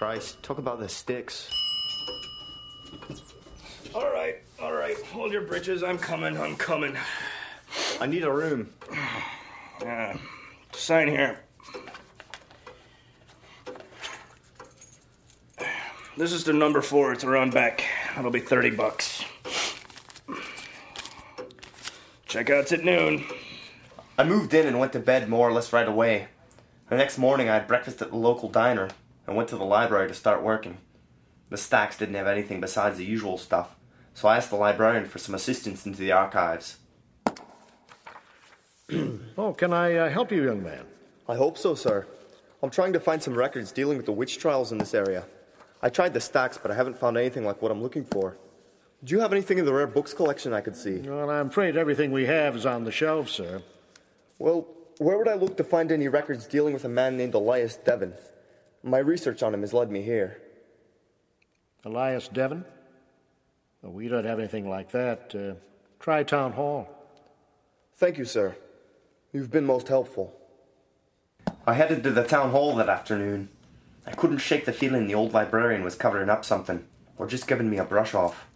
Christ, 0.00 0.42
talk 0.42 0.56
about 0.56 0.80
the 0.80 0.88
sticks. 0.88 1.50
All 3.94 4.10
right, 4.10 4.36
all 4.58 4.72
right. 4.72 4.96
Hold 5.12 5.30
your 5.30 5.42
britches. 5.42 5.82
I'm 5.82 5.98
coming. 5.98 6.38
I'm 6.38 6.56
coming. 6.56 6.96
I 8.00 8.06
need 8.06 8.22
a 8.22 8.32
room. 8.32 8.72
Uh, 9.84 10.14
sign 10.72 11.06
here. 11.06 11.40
This 16.16 16.32
is 16.32 16.44
the 16.44 16.54
number 16.54 16.80
four. 16.80 17.12
It's 17.12 17.24
around 17.24 17.52
back. 17.52 17.84
That'll 18.16 18.30
be 18.30 18.40
30 18.40 18.70
bucks. 18.70 19.22
Checkout's 22.26 22.72
at 22.72 22.86
noon. 22.86 23.26
I 24.16 24.24
moved 24.24 24.54
in 24.54 24.66
and 24.66 24.78
went 24.78 24.94
to 24.94 24.98
bed 24.98 25.28
more 25.28 25.46
or 25.46 25.52
less 25.52 25.74
right 25.74 25.86
away. 25.86 26.28
The 26.88 26.96
next 26.96 27.18
morning, 27.18 27.50
I 27.50 27.54
had 27.56 27.68
breakfast 27.68 28.00
at 28.00 28.08
the 28.08 28.16
local 28.16 28.48
diner 28.48 28.88
and 29.30 29.36
went 29.36 29.48
to 29.48 29.56
the 29.56 29.64
library 29.64 30.08
to 30.08 30.14
start 30.14 30.42
working. 30.42 30.76
The 31.50 31.56
stacks 31.56 31.96
didn't 31.96 32.16
have 32.16 32.26
anything 32.26 32.60
besides 32.60 32.98
the 32.98 33.04
usual 33.04 33.38
stuff, 33.38 33.76
so 34.12 34.26
I 34.26 34.36
asked 34.36 34.50
the 34.50 34.56
librarian 34.56 35.06
for 35.06 35.20
some 35.20 35.36
assistance 35.36 35.86
into 35.86 36.00
the 36.00 36.10
archives. 36.10 36.78
oh, 39.38 39.52
can 39.56 39.72
I 39.72 39.94
uh, 39.94 40.10
help 40.10 40.32
you, 40.32 40.44
young 40.44 40.64
man? 40.64 40.84
I 41.28 41.36
hope 41.36 41.56
so, 41.56 41.76
sir. 41.76 42.08
I'm 42.60 42.70
trying 42.70 42.92
to 42.92 42.98
find 42.98 43.22
some 43.22 43.34
records 43.34 43.70
dealing 43.70 43.96
with 43.96 44.06
the 44.06 44.12
witch 44.12 44.38
trials 44.38 44.72
in 44.72 44.78
this 44.78 44.94
area. 44.94 45.24
I 45.80 45.90
tried 45.90 46.12
the 46.12 46.20
stacks, 46.20 46.58
but 46.60 46.72
I 46.72 46.74
haven't 46.74 46.98
found 46.98 47.16
anything 47.16 47.44
like 47.44 47.62
what 47.62 47.70
I'm 47.70 47.80
looking 47.80 48.04
for. 48.04 48.36
Do 49.04 49.14
you 49.14 49.20
have 49.20 49.32
anything 49.32 49.58
in 49.58 49.64
the 49.64 49.72
rare 49.72 49.86
books 49.86 50.12
collection 50.12 50.52
I 50.52 50.60
could 50.60 50.74
see? 50.74 50.98
Well, 50.98 51.30
I'm 51.30 51.46
afraid 51.46 51.76
everything 51.76 52.10
we 52.10 52.26
have 52.26 52.56
is 52.56 52.66
on 52.66 52.82
the 52.82 52.90
shelves, 52.90 53.30
sir. 53.30 53.62
Well, 54.40 54.66
where 54.98 55.16
would 55.16 55.28
I 55.28 55.34
look 55.34 55.56
to 55.58 55.64
find 55.64 55.92
any 55.92 56.08
records 56.08 56.48
dealing 56.48 56.74
with 56.74 56.84
a 56.84 56.88
man 56.88 57.16
named 57.16 57.34
Elias 57.34 57.76
Devon? 57.76 58.14
My 58.82 58.98
research 58.98 59.42
on 59.42 59.52
him 59.52 59.60
has 59.60 59.74
led 59.74 59.90
me 59.90 60.02
here. 60.02 60.40
Elias 61.84 62.28
Devon? 62.28 62.64
Well, 63.82 63.92
we 63.92 64.08
don't 64.08 64.24
have 64.24 64.38
anything 64.38 64.68
like 64.68 64.90
that. 64.92 65.34
Uh, 65.34 65.54
try 65.98 66.22
Town 66.22 66.52
Hall. 66.52 66.88
Thank 67.96 68.18
you, 68.18 68.24
sir. 68.24 68.56
You've 69.32 69.50
been 69.50 69.66
most 69.66 69.88
helpful. 69.88 70.34
I 71.66 71.74
headed 71.74 72.02
to 72.02 72.10
the 72.10 72.24
town 72.24 72.50
hall 72.50 72.74
that 72.76 72.88
afternoon. 72.88 73.48
I 74.06 74.12
couldn't 74.12 74.38
shake 74.38 74.64
the 74.64 74.72
feeling 74.72 75.06
the 75.06 75.14
old 75.14 75.34
librarian 75.34 75.84
was 75.84 75.94
covering 75.94 76.30
up 76.30 76.44
something, 76.44 76.84
or 77.18 77.26
just 77.26 77.46
giving 77.46 77.68
me 77.70 77.76
a 77.76 77.84
brush 77.84 78.14
off. 78.14 78.46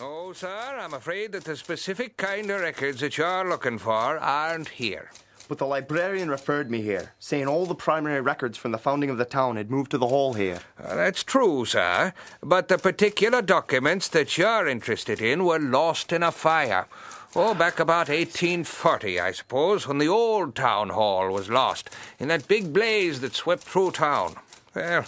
Oh, 0.00 0.32
sir, 0.32 0.78
I'm 0.78 0.94
afraid 0.94 1.32
that 1.32 1.44
the 1.44 1.56
specific 1.56 2.16
kind 2.16 2.48
of 2.50 2.60
records 2.60 3.00
that 3.00 3.18
you're 3.18 3.48
looking 3.48 3.78
for 3.78 4.18
aren't 4.18 4.68
here. 4.68 5.10
But 5.48 5.56
the 5.56 5.66
librarian 5.66 6.28
referred 6.28 6.70
me 6.70 6.82
here, 6.82 7.14
saying 7.18 7.48
all 7.48 7.64
the 7.64 7.74
primary 7.74 8.20
records 8.20 8.58
from 8.58 8.70
the 8.70 8.78
founding 8.78 9.08
of 9.08 9.16
the 9.16 9.24
town 9.24 9.56
had 9.56 9.70
moved 9.70 9.90
to 9.92 9.98
the 9.98 10.06
hall 10.08 10.34
here. 10.34 10.60
Uh, 10.78 10.94
that's 10.94 11.24
true, 11.24 11.64
sir. 11.64 12.12
But 12.42 12.68
the 12.68 12.76
particular 12.76 13.40
documents 13.40 14.08
that 14.08 14.36
you're 14.36 14.68
interested 14.68 15.22
in 15.22 15.46
were 15.46 15.58
lost 15.58 16.12
in 16.12 16.22
a 16.22 16.30
fire. 16.30 16.86
Oh, 17.34 17.54
back 17.54 17.78
about 17.78 18.08
1840, 18.08 19.18
I 19.20 19.32
suppose, 19.32 19.88
when 19.88 19.98
the 19.98 20.08
old 20.08 20.54
town 20.54 20.90
hall 20.90 21.30
was 21.30 21.48
lost, 21.48 21.88
in 22.18 22.28
that 22.28 22.48
big 22.48 22.72
blaze 22.72 23.20
that 23.20 23.34
swept 23.34 23.62
through 23.62 23.92
town. 23.92 24.36
Well, 24.74 25.06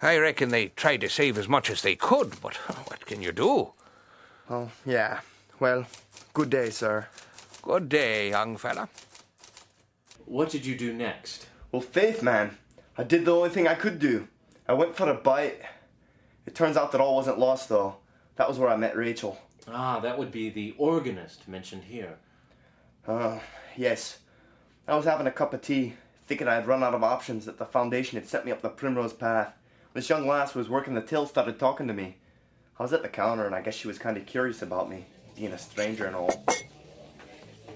I 0.00 0.16
reckon 0.16 0.48
they 0.48 0.68
tried 0.68 1.02
to 1.02 1.10
save 1.10 1.36
as 1.36 1.48
much 1.48 1.68
as 1.68 1.82
they 1.82 1.94
could, 1.96 2.40
but 2.40 2.54
what 2.88 3.04
can 3.04 3.20
you 3.20 3.32
do? 3.32 3.72
Oh, 4.48 4.70
yeah. 4.86 5.20
Well, 5.60 5.86
good 6.32 6.50
day, 6.50 6.70
sir. 6.70 7.06
Good 7.62 7.88
day, 7.88 8.30
young 8.30 8.56
fella. 8.56 8.88
What 10.26 10.50
did 10.50 10.64
you 10.64 10.76
do 10.76 10.92
next? 10.92 11.46
Well, 11.70 11.82
Faith, 11.82 12.22
man, 12.22 12.56
I 12.96 13.04
did 13.04 13.24
the 13.24 13.34
only 13.34 13.50
thing 13.50 13.68
I 13.68 13.74
could 13.74 13.98
do. 13.98 14.28
I 14.66 14.72
went 14.72 14.96
for 14.96 15.08
a 15.08 15.14
bite. 15.14 15.60
It 16.46 16.54
turns 16.54 16.76
out 16.76 16.92
that 16.92 17.00
all 17.00 17.16
wasn't 17.16 17.38
lost, 17.38 17.68
though. 17.68 17.96
That 18.36 18.48
was 18.48 18.58
where 18.58 18.70
I 18.70 18.76
met 18.76 18.96
Rachel. 18.96 19.38
Ah, 19.68 20.00
that 20.00 20.18
would 20.18 20.32
be 20.32 20.50
the 20.50 20.74
organist 20.78 21.46
mentioned 21.48 21.84
here. 21.84 22.16
Uh, 23.06 23.38
yes. 23.76 24.18
I 24.88 24.96
was 24.96 25.04
having 25.04 25.26
a 25.26 25.32
cup 25.32 25.54
of 25.54 25.62
tea, 25.62 25.94
thinking 26.26 26.48
I 26.48 26.54
had 26.54 26.66
run 26.66 26.82
out 26.82 26.94
of 26.94 27.02
options 27.02 27.46
that 27.46 27.58
the 27.58 27.64
Foundation 27.66 28.18
had 28.18 28.28
sent 28.28 28.44
me 28.44 28.52
up 28.52 28.62
the 28.62 28.68
primrose 28.68 29.12
path. 29.12 29.54
This 29.92 30.08
young 30.08 30.26
lass 30.26 30.52
who 30.52 30.58
was 30.58 30.68
working 30.68 30.94
the 30.94 31.00
till 31.00 31.26
started 31.26 31.58
talking 31.58 31.86
to 31.86 31.94
me. 31.94 32.16
I 32.78 32.82
was 32.82 32.92
at 32.92 33.02
the 33.02 33.08
counter, 33.08 33.46
and 33.46 33.54
I 33.54 33.62
guess 33.62 33.74
she 33.74 33.88
was 33.88 33.98
kind 33.98 34.16
of 34.16 34.26
curious 34.26 34.60
about 34.60 34.90
me, 34.90 35.06
being 35.36 35.52
a 35.52 35.58
stranger 35.58 36.06
and 36.06 36.16
all. 36.16 36.44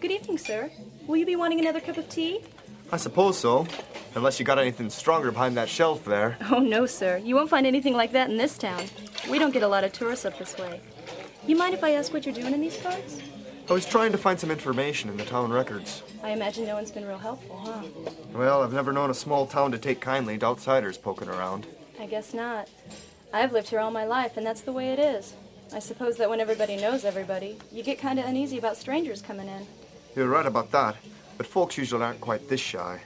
Good 0.01 0.11
evening, 0.13 0.39
sir. 0.39 0.71
Will 1.07 1.17
you 1.17 1.27
be 1.27 1.35
wanting 1.35 1.59
another 1.59 1.81
cup 1.81 1.97
of 1.97 2.09
tea? 2.09 2.41
I 2.93 2.97
suppose 2.97 3.37
so. 3.39 3.67
Unless 4.15 4.39
you 4.39 4.47
got 4.47 4.59
anything 4.59 4.91
stronger 4.91 5.33
behind 5.33 5.57
that 5.57 5.69
shelf 5.69 6.05
there. 6.05 6.37
Oh, 6.51 6.61
no, 6.61 6.87
sir. 6.87 7.17
You 7.19 7.35
won't 7.35 7.51
find 7.51 7.67
anything 7.67 7.95
like 7.95 8.13
that 8.13 8.31
in 8.31 8.37
this 8.37 8.57
town. 8.57 8.85
We 9.29 9.39
don't 9.39 9.53
get 9.53 9.63
a 9.65 9.69
lot 9.69 9.83
of 9.85 9.93
tourists 9.93 10.25
up 10.25 10.39
this 10.39 10.57
way. 10.57 10.81
You 11.47 11.57
mind 11.57 11.75
if 11.75 11.83
I 11.83 11.93
ask 11.93 12.13
what 12.13 12.25
you're 12.25 12.35
doing 12.35 12.55
in 12.55 12.61
these 12.61 12.77
parts? 12.77 13.19
I 13.69 13.73
was 13.73 13.85
trying 13.85 14.13
to 14.13 14.19
find 14.19 14.39
some 14.39 14.51
information 14.51 15.11
in 15.11 15.17
the 15.17 15.25
town 15.25 15.53
records. 15.53 16.03
I 16.23 16.31
imagine 16.31 16.65
no 16.65 16.75
one's 16.77 16.91
been 16.93 17.07
real 17.07 17.19
helpful, 17.19 17.57
huh? 17.59 17.83
Well, 18.33 18.63
I've 18.63 18.73
never 18.73 18.93
known 18.93 19.11
a 19.11 19.15
small 19.15 19.47
town 19.47 19.73
to 19.73 19.79
take 19.79 20.01
kindly 20.01 20.39
to 20.39 20.47
outsiders 20.47 20.97
poking 20.97 21.29
around. 21.29 21.67
I 22.01 22.07
guess 22.07 22.33
not. 22.33 22.69
I've 23.33 23.53
lived 23.53 23.69
here 23.69 23.81
all 23.81 23.91
my 23.91 24.05
life, 24.05 24.37
and 24.37 24.47
that's 24.47 24.63
the 24.63 24.73
way 24.73 24.93
it 24.93 24.99
is. 24.99 25.35
I 25.75 25.81
suppose 25.81 26.17
that 26.17 26.31
when 26.31 26.41
everybody 26.41 26.77
knows 26.77 27.05
everybody, 27.05 27.59
you 27.71 27.83
get 27.83 27.99
kind 27.99 28.19
of 28.19 28.25
uneasy 28.25 28.57
about 28.59 28.77
strangers 28.79 29.21
coming 29.21 29.49
in. 29.49 29.67
You're 30.17 30.29
right 30.29 30.47
about 30.47 30.71
that, 30.73 30.97
but 31.37 31.47
folks 31.47 31.79
usually 31.79 32.03
aren't 32.03 32.21
quite 32.21 32.49
this 32.49 32.61
shy. 32.61 33.01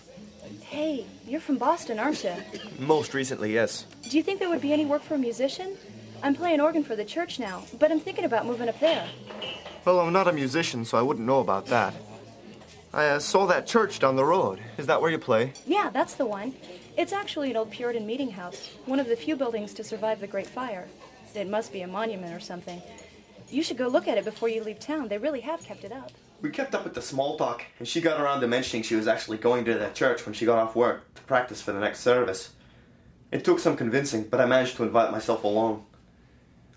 Hey, 0.60 1.06
you're 1.26 1.40
from 1.40 1.58
Boston, 1.58 1.98
aren't 1.98 2.24
you? 2.24 2.34
Most 2.78 3.14
recently, 3.14 3.52
yes. 3.52 3.86
Do 4.08 4.16
you 4.16 4.22
think 4.22 4.40
there 4.40 4.48
would 4.48 4.60
be 4.60 4.72
any 4.72 4.86
work 4.86 5.02
for 5.02 5.14
a 5.14 5.18
musician? 5.18 5.76
I'm 6.22 6.34
playing 6.34 6.60
organ 6.60 6.84
for 6.84 6.96
the 6.96 7.04
church 7.04 7.38
now, 7.38 7.64
but 7.78 7.90
I'm 7.90 8.00
thinking 8.00 8.24
about 8.24 8.46
moving 8.46 8.68
up 8.68 8.78
there. 8.80 9.06
Well, 9.84 10.00
I'm 10.00 10.12
not 10.12 10.28
a 10.28 10.32
musician, 10.32 10.84
so 10.84 10.96
I 10.96 11.02
wouldn't 11.02 11.26
know 11.26 11.40
about 11.40 11.66
that. 11.66 11.94
I 12.94 13.06
uh, 13.08 13.18
saw 13.18 13.46
that 13.46 13.66
church 13.66 13.98
down 13.98 14.16
the 14.16 14.24
road. 14.24 14.60
Is 14.78 14.86
that 14.86 15.00
where 15.00 15.10
you 15.10 15.18
play? 15.18 15.52
Yeah, 15.66 15.90
that's 15.90 16.14
the 16.14 16.26
one. 16.26 16.54
It's 16.96 17.12
actually 17.12 17.50
an 17.50 17.56
old 17.56 17.70
Puritan 17.70 18.06
meeting 18.06 18.30
house, 18.30 18.70
one 18.84 19.00
of 19.00 19.08
the 19.08 19.16
few 19.16 19.34
buildings 19.34 19.72
to 19.74 19.84
survive 19.84 20.20
the 20.20 20.26
Great 20.26 20.46
Fire. 20.46 20.88
It 21.34 21.48
must 21.48 21.72
be 21.72 21.80
a 21.80 21.86
monument 21.86 22.34
or 22.34 22.40
something. 22.40 22.82
You 23.48 23.62
should 23.62 23.78
go 23.78 23.88
look 23.88 24.08
at 24.08 24.18
it 24.18 24.24
before 24.24 24.48
you 24.48 24.62
leave 24.62 24.78
town. 24.78 25.08
They 25.08 25.18
really 25.18 25.40
have 25.40 25.64
kept 25.64 25.84
it 25.84 25.92
up. 25.92 26.12
We 26.42 26.50
kept 26.50 26.74
up 26.74 26.82
with 26.82 26.94
the 26.94 27.02
small 27.02 27.38
talk, 27.38 27.64
and 27.78 27.86
she 27.86 28.00
got 28.00 28.20
around 28.20 28.40
to 28.40 28.48
mentioning 28.48 28.82
she 28.82 28.96
was 28.96 29.06
actually 29.06 29.38
going 29.38 29.64
to 29.64 29.74
that 29.74 29.94
church 29.94 30.26
when 30.26 30.34
she 30.34 30.44
got 30.44 30.58
off 30.58 30.74
work 30.74 31.14
to 31.14 31.22
practice 31.22 31.62
for 31.62 31.70
the 31.70 31.78
next 31.78 32.00
service. 32.00 32.50
It 33.30 33.44
took 33.44 33.60
some 33.60 33.76
convincing, 33.76 34.24
but 34.24 34.40
I 34.40 34.46
managed 34.46 34.76
to 34.76 34.82
invite 34.82 35.12
myself 35.12 35.44
along. 35.44 35.86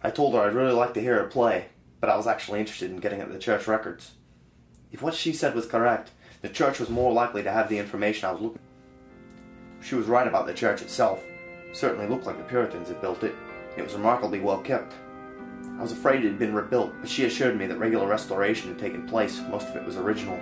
I 0.04 0.12
told 0.12 0.36
her 0.36 0.42
I'd 0.42 0.54
really 0.54 0.72
like 0.72 0.94
to 0.94 1.02
hear 1.02 1.16
her 1.16 1.28
play, 1.28 1.66
but 2.00 2.12
I 2.12 2.16
was 2.16 2.28
actually 2.28 2.60
interested 2.60 2.92
in 2.92 2.98
getting 2.98 3.22
at 3.22 3.34
the 3.34 3.40
church 3.40 3.68
records. 3.68 4.12
If 4.92 5.02
what 5.02 5.16
she 5.16 5.34
said 5.34 5.56
was 5.56 5.66
correct, 5.66 6.12
the 6.44 6.50
church 6.50 6.80
was 6.80 6.90
more 6.90 7.12
likely 7.12 7.42
to 7.42 7.52
have 7.52 7.68
the 7.68 7.80
information 7.80 8.30
I 8.30 8.34
was 8.34 8.42
looking 8.42 8.60
for. 8.60 9.84
She 9.84 9.96
was 9.96 10.06
right 10.06 10.28
about 10.28 10.46
the 10.46 10.54
church 10.54 10.84
itself. 10.84 11.24
Certainly 11.74 12.08
looked 12.08 12.28
like 12.28 12.38
the 12.38 12.44
Puritans 12.44 12.90
had 12.90 13.02
built 13.02 13.24
it. 13.24 13.34
It 13.76 13.84
was 13.84 13.96
remarkably 13.96 14.42
well 14.42 14.62
kept. 14.62 14.94
I 15.78 15.82
was 15.82 15.92
afraid 15.92 16.24
it 16.24 16.30
had 16.30 16.40
been 16.40 16.54
rebuilt, 16.54 16.94
but 17.02 17.10
she 17.10 17.26
assured 17.26 17.58
me 17.58 17.68
that 17.68 17.78
regular 17.78 18.08
restoration 18.08 18.70
had 18.70 18.80
taken 18.80 19.08
place. 19.08 19.42
Most 19.50 19.68
of 19.68 19.76
it 19.76 19.86
was 19.86 19.98
original. 19.98 20.40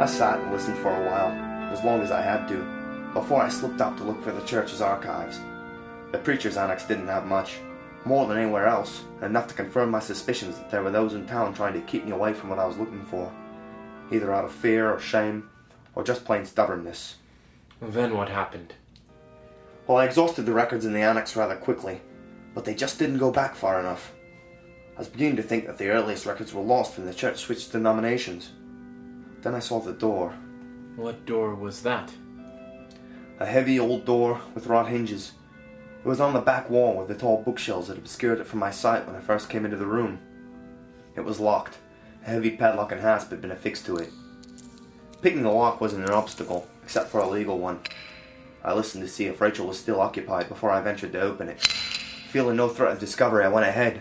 I 0.00 0.06
sat 0.06 0.38
and 0.38 0.52
listened 0.52 0.78
for 0.78 0.94
a 0.94 1.06
while, 1.10 1.32
as 1.72 1.82
long 1.82 2.00
as 2.00 2.12
I 2.12 2.22
had 2.22 2.46
to, 2.48 3.10
before 3.12 3.42
I 3.42 3.48
slipped 3.48 3.80
out 3.80 3.96
to 3.98 4.04
look 4.04 4.22
for 4.22 4.30
the 4.30 4.46
church's 4.46 4.80
archives. 4.80 5.40
The 6.12 6.18
preacher's 6.18 6.56
annex 6.56 6.84
didn't 6.84 7.08
have 7.08 7.26
much, 7.26 7.58
more 8.04 8.28
than 8.28 8.38
anywhere 8.38 8.66
else, 8.66 9.02
enough 9.22 9.48
to 9.48 9.54
confirm 9.54 9.90
my 9.90 9.98
suspicions 9.98 10.56
that 10.56 10.70
there 10.70 10.84
were 10.84 10.92
those 10.92 11.14
in 11.14 11.26
town 11.26 11.52
trying 11.52 11.74
to 11.74 11.80
keep 11.80 12.04
me 12.04 12.12
away 12.12 12.32
from 12.32 12.48
what 12.48 12.60
I 12.60 12.64
was 12.64 12.78
looking 12.78 13.04
for, 13.06 13.32
either 14.12 14.32
out 14.32 14.44
of 14.44 14.52
fear 14.52 14.88
or 14.88 15.00
shame, 15.00 15.50
or 15.96 16.04
just 16.04 16.24
plain 16.24 16.46
stubbornness. 16.46 17.16
Then 17.80 18.16
what 18.16 18.28
happened? 18.28 18.74
Well, 19.86 19.98
I 19.98 20.04
exhausted 20.04 20.42
the 20.46 20.52
records 20.52 20.84
in 20.84 20.92
the 20.92 21.00
annex 21.00 21.36
rather 21.36 21.56
quickly, 21.56 22.00
but 22.54 22.64
they 22.64 22.74
just 22.74 22.98
didn't 22.98 23.18
go 23.18 23.30
back 23.30 23.54
far 23.54 23.80
enough. 23.80 24.12
I 24.96 24.98
was 24.98 25.08
beginning 25.08 25.36
to 25.36 25.42
think 25.42 25.66
that 25.66 25.78
the 25.78 25.90
earliest 25.90 26.26
records 26.26 26.52
were 26.52 26.60
lost 26.60 26.96
when 26.96 27.06
the 27.06 27.14
church 27.14 27.38
switched 27.38 27.72
denominations. 27.72 28.50
Then 29.42 29.54
I 29.54 29.60
saw 29.60 29.80
the 29.80 29.92
door. 29.92 30.34
What 30.96 31.24
door 31.24 31.54
was 31.54 31.82
that? 31.82 32.12
A 33.38 33.46
heavy 33.46 33.78
old 33.78 34.04
door 34.04 34.40
with 34.54 34.66
wrought 34.66 34.88
hinges. 34.88 35.32
It 36.04 36.08
was 36.08 36.20
on 36.20 36.34
the 36.34 36.40
back 36.40 36.68
wall 36.68 36.96
with 36.96 37.06
the 37.06 37.14
tall 37.14 37.42
bookshelves 37.42 37.86
that 37.86 37.98
obscured 37.98 38.40
it 38.40 38.46
from 38.46 38.58
my 38.58 38.72
sight 38.72 39.06
when 39.06 39.14
I 39.14 39.20
first 39.20 39.48
came 39.48 39.64
into 39.64 39.76
the 39.76 39.86
room. 39.86 40.18
It 41.14 41.24
was 41.24 41.38
locked. 41.38 41.78
A 42.26 42.30
heavy 42.30 42.50
padlock 42.56 42.90
and 42.90 43.00
hasp 43.00 43.30
had 43.30 43.40
been 43.40 43.52
affixed 43.52 43.86
to 43.86 43.96
it. 43.98 44.10
Picking 45.22 45.42
the 45.42 45.50
lock 45.50 45.80
wasn't 45.80 46.06
an 46.06 46.12
obstacle, 46.12 46.66
except 46.88 47.10
for 47.10 47.20
a 47.20 47.28
legal 47.28 47.58
one. 47.58 47.78
I 48.64 48.72
listened 48.72 49.04
to 49.04 49.10
see 49.10 49.26
if 49.26 49.42
Rachel 49.42 49.66
was 49.66 49.78
still 49.78 50.00
occupied 50.00 50.48
before 50.48 50.70
I 50.70 50.80
ventured 50.80 51.12
to 51.12 51.20
open 51.20 51.50
it. 51.50 51.60
Feeling 52.30 52.56
no 52.56 52.70
threat 52.70 52.92
of 52.92 52.98
discovery, 52.98 53.44
I 53.44 53.48
went 53.48 53.66
ahead. 53.66 54.00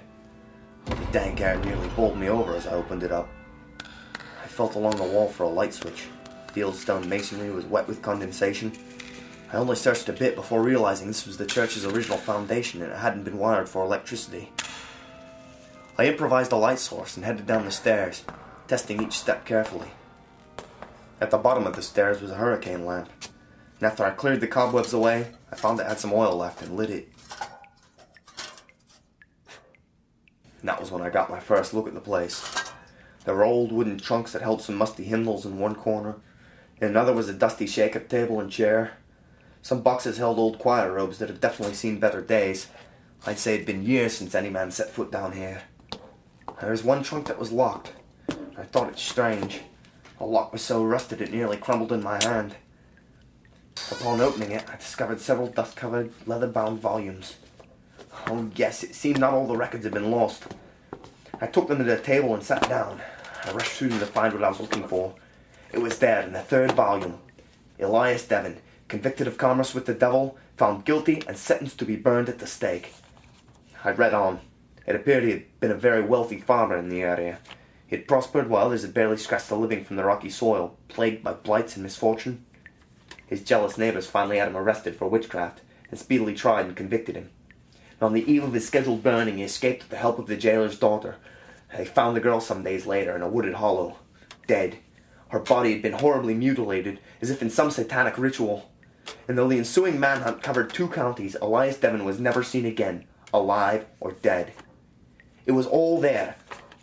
The 0.85 0.95
dang 1.11 1.35
guard 1.35 1.65
nearly 1.65 1.89
bowled 1.89 2.17
me 2.17 2.29
over 2.29 2.55
as 2.55 2.65
I 2.65 2.71
opened 2.71 3.03
it 3.03 3.11
up. 3.11 3.27
I 4.41 4.47
felt 4.47 4.75
along 4.75 4.95
the 4.95 5.03
wall 5.03 5.27
for 5.27 5.43
a 5.43 5.49
light 5.49 5.73
switch. 5.73 6.05
The 6.53 6.63
old 6.63 6.77
stone 6.77 7.09
masonry 7.09 7.51
was 7.51 7.65
wet 7.65 7.89
with 7.89 8.01
condensation. 8.01 8.71
I 9.51 9.57
only 9.57 9.75
searched 9.75 10.07
a 10.07 10.13
bit 10.13 10.35
before 10.35 10.63
realizing 10.63 11.07
this 11.07 11.27
was 11.27 11.35
the 11.35 11.45
church's 11.45 11.85
original 11.85 12.17
foundation 12.17 12.81
and 12.81 12.93
it 12.93 12.99
hadn't 12.99 13.25
been 13.25 13.37
wired 13.37 13.67
for 13.67 13.83
electricity. 13.83 14.53
I 15.97 16.05
improvised 16.05 16.53
a 16.53 16.55
light 16.55 16.79
source 16.79 17.17
and 17.17 17.25
headed 17.25 17.47
down 17.47 17.65
the 17.65 17.71
stairs, 17.71 18.23
testing 18.69 19.03
each 19.03 19.19
step 19.19 19.43
carefully. 19.43 19.91
At 21.19 21.31
the 21.31 21.37
bottom 21.37 21.65
of 21.65 21.75
the 21.75 21.81
stairs 21.81 22.21
was 22.21 22.31
a 22.31 22.35
hurricane 22.35 22.85
lamp, 22.85 23.09
and 23.79 23.87
after 23.87 24.05
I 24.05 24.11
cleared 24.11 24.39
the 24.39 24.47
cobwebs 24.47 24.93
away, 24.93 25.31
I 25.51 25.55
found 25.55 25.79
it 25.79 25.87
had 25.87 25.99
some 25.99 26.13
oil 26.13 26.37
left 26.37 26.61
and 26.61 26.75
lit 26.75 26.91
it. 26.91 27.11
And 30.59 30.69
that 30.69 30.79
was 30.79 30.91
when 30.91 31.01
I 31.01 31.09
got 31.09 31.31
my 31.31 31.39
first 31.39 31.73
look 31.73 31.87
at 31.87 31.93
the 31.93 31.99
place. 31.99 32.71
There 33.25 33.35
were 33.35 33.43
old 33.43 33.71
wooden 33.71 33.97
trunks 33.97 34.31
that 34.33 34.41
held 34.41 34.61
some 34.61 34.75
musty 34.75 35.03
hymnals 35.03 35.45
in 35.45 35.59
one 35.59 35.75
corner. 35.75 36.17
In 36.79 36.87
another 36.87 37.13
was 37.13 37.29
a 37.29 37.33
dusty 37.33 37.65
shake-up 37.65 38.07
table 38.07 38.39
and 38.39 38.51
chair. 38.51 38.93
Some 39.63 39.81
boxes 39.81 40.17
held 40.17 40.37
old 40.37 40.59
choir 40.59 40.93
robes 40.93 41.17
that 41.17 41.29
had 41.29 41.41
definitely 41.41 41.73
seen 41.73 41.99
better 41.99 42.21
days. 42.21 42.67
I'd 43.25 43.39
say 43.39 43.55
it'd 43.55 43.65
been 43.65 43.83
years 43.83 44.15
since 44.15 44.35
any 44.35 44.49
man 44.49 44.71
set 44.71 44.91
foot 44.91 45.11
down 45.11 45.31
here. 45.31 45.63
There 46.61 46.71
was 46.71 46.83
one 46.83 47.03
trunk 47.03 47.27
that 47.27 47.39
was 47.39 47.51
locked. 47.51 47.91
I 48.57 48.63
thought 48.63 48.89
it 48.89 48.99
strange. 48.99 49.61
The 50.17 50.25
lock 50.25 50.51
was 50.51 50.61
so 50.61 50.83
rusted 50.83 51.21
it 51.21 51.31
nearly 51.31 51.57
crumbled 51.57 51.91
in 51.91 52.03
my 52.03 52.21
hand. 52.23 52.55
Upon 53.91 54.19
opening 54.19 54.51
it, 54.51 54.67
I 54.69 54.75
discovered 54.75 55.21
several 55.21 55.47
dust-covered, 55.47 56.11
leather-bound 56.25 56.79
volumes. 56.79 57.35
Oh 58.27 58.49
yes, 58.55 58.83
it 58.83 58.95
seemed 58.95 59.19
not 59.19 59.33
all 59.33 59.47
the 59.47 59.55
records 59.55 59.83
had 59.83 59.93
been 59.93 60.11
lost. 60.11 60.45
I 61.39 61.45
took 61.47 61.67
them 61.67 61.77
to 61.77 61.83
the 61.83 61.99
table 61.99 62.33
and 62.33 62.43
sat 62.43 62.67
down. 62.67 62.99
I 63.45 63.51
rushed 63.51 63.73
through 63.73 63.89
them 63.89 63.99
to 63.99 64.05
find 64.05 64.33
what 64.33 64.43
I 64.43 64.49
was 64.49 64.59
looking 64.59 64.87
for. 64.87 65.13
It 65.71 65.79
was 65.79 65.99
there 65.99 66.21
in 66.21 66.33
the 66.33 66.41
third 66.41 66.71
volume. 66.71 67.19
Elias 67.79 68.27
Devon, 68.27 68.57
convicted 68.87 69.27
of 69.27 69.37
commerce 69.37 69.75
with 69.75 69.85
the 69.85 69.93
devil, 69.93 70.37
found 70.57 70.85
guilty 70.85 71.21
and 71.27 71.37
sentenced 71.37 71.77
to 71.79 71.85
be 71.85 71.95
burned 71.95 72.27
at 72.27 72.39
the 72.39 72.47
stake. 72.47 72.93
I 73.83 73.91
read 73.91 74.13
on. 74.13 74.39
It 74.87 74.95
appeared 74.95 75.23
he 75.23 75.31
had 75.31 75.59
been 75.59 75.71
a 75.71 75.75
very 75.75 76.01
wealthy 76.01 76.39
farmer 76.39 76.77
in 76.77 76.89
the 76.89 77.03
area. 77.03 77.37
He 77.87 77.95
had 77.95 78.07
prospered 78.07 78.49
while 78.49 78.65
others 78.65 78.81
had 78.81 78.93
barely 78.93 79.17
scratched 79.17 79.49
a 79.49 79.55
living 79.55 79.85
from 79.85 79.95
the 79.95 80.03
rocky 80.03 80.29
soil, 80.29 80.77
plagued 80.89 81.23
by 81.23 81.33
blights 81.33 81.75
and 81.75 81.83
misfortune. 81.83 82.45
His 83.25 83.43
jealous 83.43 83.77
neighbors 83.77 84.07
finally 84.07 84.37
had 84.37 84.49
him 84.49 84.57
arrested 84.57 84.95
for 84.95 85.07
witchcraft, 85.07 85.61
and 85.89 85.97
speedily 85.97 86.33
tried 86.33 86.65
and 86.65 86.75
convicted 86.75 87.15
him. 87.15 87.29
And 87.99 88.03
on 88.03 88.13
the 88.13 88.29
eve 88.29 88.43
of 88.43 88.53
his 88.53 88.67
scheduled 88.67 89.03
burning, 89.03 89.37
he 89.37 89.43
escaped 89.43 89.83
with 89.83 89.89
the 89.89 89.97
help 89.97 90.19
of 90.19 90.27
the 90.27 90.35
jailer's 90.35 90.77
daughter. 90.77 91.15
They 91.75 91.85
found 91.85 92.15
the 92.15 92.21
girl 92.21 92.41
some 92.41 92.63
days 92.63 92.85
later 92.85 93.15
in 93.15 93.21
a 93.21 93.29
wooded 93.29 93.55
hollow, 93.55 93.97
dead. 94.47 94.77
Her 95.29 95.39
body 95.39 95.71
had 95.73 95.81
been 95.81 95.93
horribly 95.93 96.33
mutilated, 96.33 96.99
as 97.21 97.29
if 97.29 97.41
in 97.41 97.49
some 97.49 97.71
satanic 97.71 98.17
ritual. 98.17 98.69
And 99.27 99.37
though 99.37 99.47
the 99.47 99.57
ensuing 99.57 99.99
manhunt 99.99 100.43
covered 100.43 100.73
two 100.73 100.89
counties, 100.89 101.35
Elias 101.41 101.77
Devon 101.77 102.05
was 102.05 102.19
never 102.19 102.43
seen 102.43 102.65
again, 102.65 103.05
alive 103.33 103.85
or 103.99 104.11
dead. 104.11 104.51
It 105.45 105.51
was 105.53 105.65
all 105.65 105.99
there. 106.01 106.35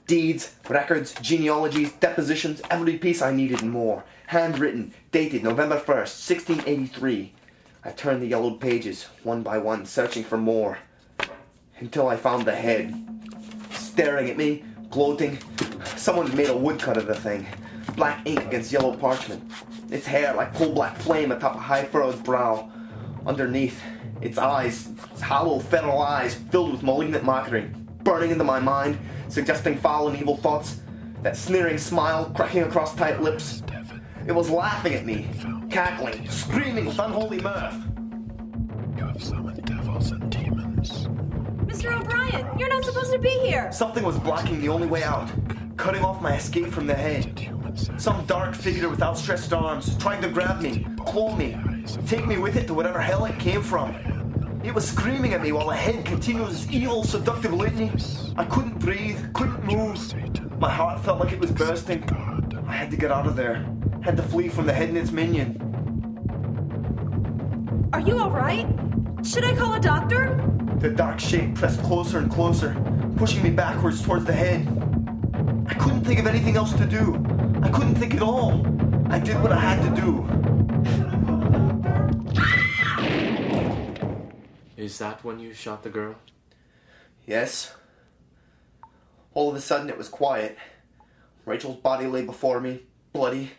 Deeds, 0.07 0.55
records, 0.69 1.15
genealogies, 1.23 1.93
depositions, 1.93 2.61
every 2.71 2.99
piece 2.99 3.23
I 3.23 3.33
needed 3.33 3.63
and 3.63 3.71
more. 3.71 4.05
Handwritten, 4.27 4.93
dated 5.13 5.43
November 5.43 5.77
1st, 5.77 6.13
1683. 6.67 7.33
I 7.85 7.91
turned 7.91 8.21
the 8.21 8.27
yellowed 8.27 8.61
pages, 8.61 9.05
one 9.23 9.43
by 9.43 9.57
one, 9.57 9.87
searching 9.87 10.23
for 10.23 10.37
more. 10.37 10.79
Until 11.79 12.09
I 12.09 12.17
found 12.17 12.45
the 12.45 12.55
head. 12.55 12.95
Staring 13.71 14.29
at 14.29 14.37
me, 14.37 14.65
gloating. 14.91 15.39
Someone 15.97 16.27
had 16.27 16.37
made 16.37 16.51
a 16.51 16.57
woodcut 16.57 16.99
of 16.99 17.07
the 17.07 17.15
thing. 17.15 17.47
Black 17.97 18.27
ink 18.27 18.45
against 18.45 18.73
yellow 18.73 18.95
parchment. 18.95 19.43
Its 19.91 20.07
hair 20.07 20.35
like 20.35 20.55
coal 20.55 20.75
black 20.75 20.99
flame 20.99 21.33
atop 21.33 21.55
a 21.55 21.59
high 21.59 21.85
furrowed 21.85 22.23
brow. 22.25 22.71
Underneath, 23.27 23.81
its 24.21 24.37
eyes, 24.37 24.91
its 25.13 25.23
hollow 25.23 25.61
feral 25.61 26.03
eyes, 26.03 26.35
filled 26.51 26.73
with 26.73 26.83
malignant 26.83 27.25
mockery, 27.25 27.71
burning 28.03 28.31
into 28.31 28.45
my 28.45 28.61
mind, 28.61 28.99
suggesting 29.29 29.77
foul 29.79 30.09
and 30.09 30.19
evil 30.19 30.37
thoughts. 30.37 30.81
That 31.23 31.37
sneering 31.37 31.79
smile 31.79 32.31
cracking 32.35 32.63
across 32.63 32.95
tight 32.95 33.23
lips. 33.23 33.63
It 34.27 34.33
was 34.33 34.51
laughing 34.51 34.95
at 34.95 35.05
me, 35.07 35.29
cackling, 35.71 36.29
screaming 36.31 36.87
with 36.87 36.99
unholy 36.99 37.41
mirth. 37.41 37.77
You 38.97 39.05
have 39.07 39.23
summoned 39.23 39.65
devils 39.65 40.11
and 40.13 40.31
demons. 40.31 41.09
Mr. 41.67 41.99
O'Brien, 41.99 42.47
you're 42.59 42.69
not 42.69 42.85
supposed 42.85 43.13
to 43.13 43.19
be 43.19 43.31
here. 43.41 43.71
Something 43.73 44.05
was 44.05 44.19
blocking 44.19 44.61
the 44.61 44.69
only 44.69 44.87
way 44.87 45.03
out, 45.03 45.31
cutting 45.77 46.03
off 46.03 46.23
my 46.23 46.37
escape 46.37 46.69
from 46.69 46.87
the 46.87 46.95
head. 46.95 47.51
Some 47.97 48.25
dark 48.27 48.55
figure 48.55 48.89
with 48.89 49.03
outstretched 49.03 49.53
arms, 49.53 49.97
trying 49.99 50.23
to 50.23 50.29
grab 50.29 50.61
me, 50.61 50.87
claw 51.05 51.35
me, 51.37 51.59
take 52.07 52.27
me 52.27 52.39
with 52.39 52.57
it 52.57 52.67
to 52.69 52.75
whatever 52.75 53.01
hell 53.01 53.25
it 53.25 53.39
came 53.39 53.63
from. 53.63 54.14
It 54.65 54.75
was 54.75 54.89
screaming 54.89 55.35
at 55.35 55.43
me 55.43 55.53
while 55.53 55.69
the 55.69 55.77
head 55.77 56.07
continued 56.07 56.49
its 56.49 56.67
evil, 56.71 57.05
seductive 57.05 57.53
litany. 57.53 57.93
I 58.35 58.47
couldn't 58.47 58.79
breathe, 58.79 59.19
couldn't 59.35 59.63
move. 59.63 60.59
My 60.59 60.71
heart 60.71 61.05
felt 61.05 61.21
like 61.21 61.33
it 61.33 61.39
was 61.39 61.53
bursting. 61.53 62.03
I 62.67 62.73
had 62.73 62.91
to 62.91 62.97
get 62.97 63.13
out 63.13 63.27
of 63.27 63.37
there. 63.37 63.67
Had 64.01 64.17
to 64.17 64.23
flee 64.23 64.49
from 64.49 64.65
the 64.65 64.73
head 64.73 64.89
and 64.89 64.97
its 64.97 65.11
minion. 65.11 65.61
Are 67.93 68.01
you 68.01 68.19
all 68.19 68.31
right? 68.31 68.67
Should 69.23 69.45
I 69.45 69.55
call 69.55 69.75
a 69.75 69.81
doctor? 69.81 70.41
The 70.79 70.89
dark 70.89 71.21
shape 71.21 71.57
pressed 71.57 71.83
closer 71.83 72.17
and 72.19 72.33
closer, 72.33 72.75
pushing 73.17 73.43
me 73.43 73.51
backwards 73.51 74.01
towards 74.01 74.25
the 74.25 74.33
head. 74.33 74.67
I 75.67 75.75
couldn't 75.75 76.05
think 76.05 76.21
of 76.21 76.27
anything 76.27 76.57
else 76.57 76.73
to 76.73 76.87
do. 76.87 77.23
I 77.63 77.69
couldn't 77.69 77.97
think 77.97 78.15
at 78.15 78.23
all. 78.23 78.67
I 79.11 79.19
did 79.19 79.43
what 79.43 79.53
I 79.53 79.61
had 79.61 79.95
to 79.95 80.01
do. 80.01 80.44
Is 84.85 84.99
that 84.99 85.25
when 85.25 85.39
you 85.39 85.55
shot 85.55 85.83
the 85.83 85.89
girl? 85.89 86.17
Yes. 87.27 87.73
All 89.33 89.49
of 89.49 89.57
a 89.57 89.61
sudden 89.61 89.89
it 89.89 89.97
was 89.97 90.11
quiet. 90.11 90.59
Rachel's 91.47 91.79
body 91.79 92.07
lay 92.07 92.21
before 92.21 92.61
me, 92.61 92.83
bloody. 93.15 93.53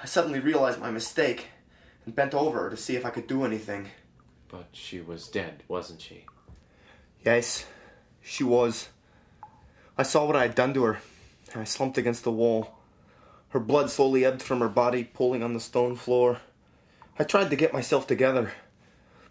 I 0.00 0.06
suddenly 0.06 0.38
realized 0.38 0.80
my 0.80 0.92
mistake 0.92 1.48
and 2.06 2.14
bent 2.14 2.34
over 2.34 2.62
her 2.62 2.70
to 2.70 2.76
see 2.76 2.94
if 2.94 3.04
I 3.04 3.10
could 3.10 3.26
do 3.26 3.44
anything. 3.44 3.88
But 4.46 4.66
she 4.70 5.00
was 5.00 5.26
dead, 5.26 5.64
wasn't 5.66 6.02
she? 6.02 6.26
Yes, 7.24 7.66
she 8.22 8.44
was. 8.44 8.90
I 9.96 10.04
saw 10.04 10.24
what 10.24 10.36
I 10.36 10.42
had 10.42 10.54
done 10.54 10.72
to 10.74 10.84
her, 10.84 11.00
and 11.52 11.62
I 11.62 11.64
slumped 11.64 11.98
against 11.98 12.22
the 12.22 12.30
wall. 12.30 12.78
Her 13.48 13.60
blood 13.60 13.90
slowly 13.90 14.24
ebbed 14.24 14.42
from 14.42 14.60
her 14.60 14.68
body, 14.68 15.02
pooling 15.02 15.42
on 15.42 15.54
the 15.54 15.58
stone 15.58 15.96
floor. 15.96 16.38
I 17.18 17.24
tried 17.24 17.50
to 17.50 17.56
get 17.56 17.72
myself 17.72 18.06
together. 18.06 18.52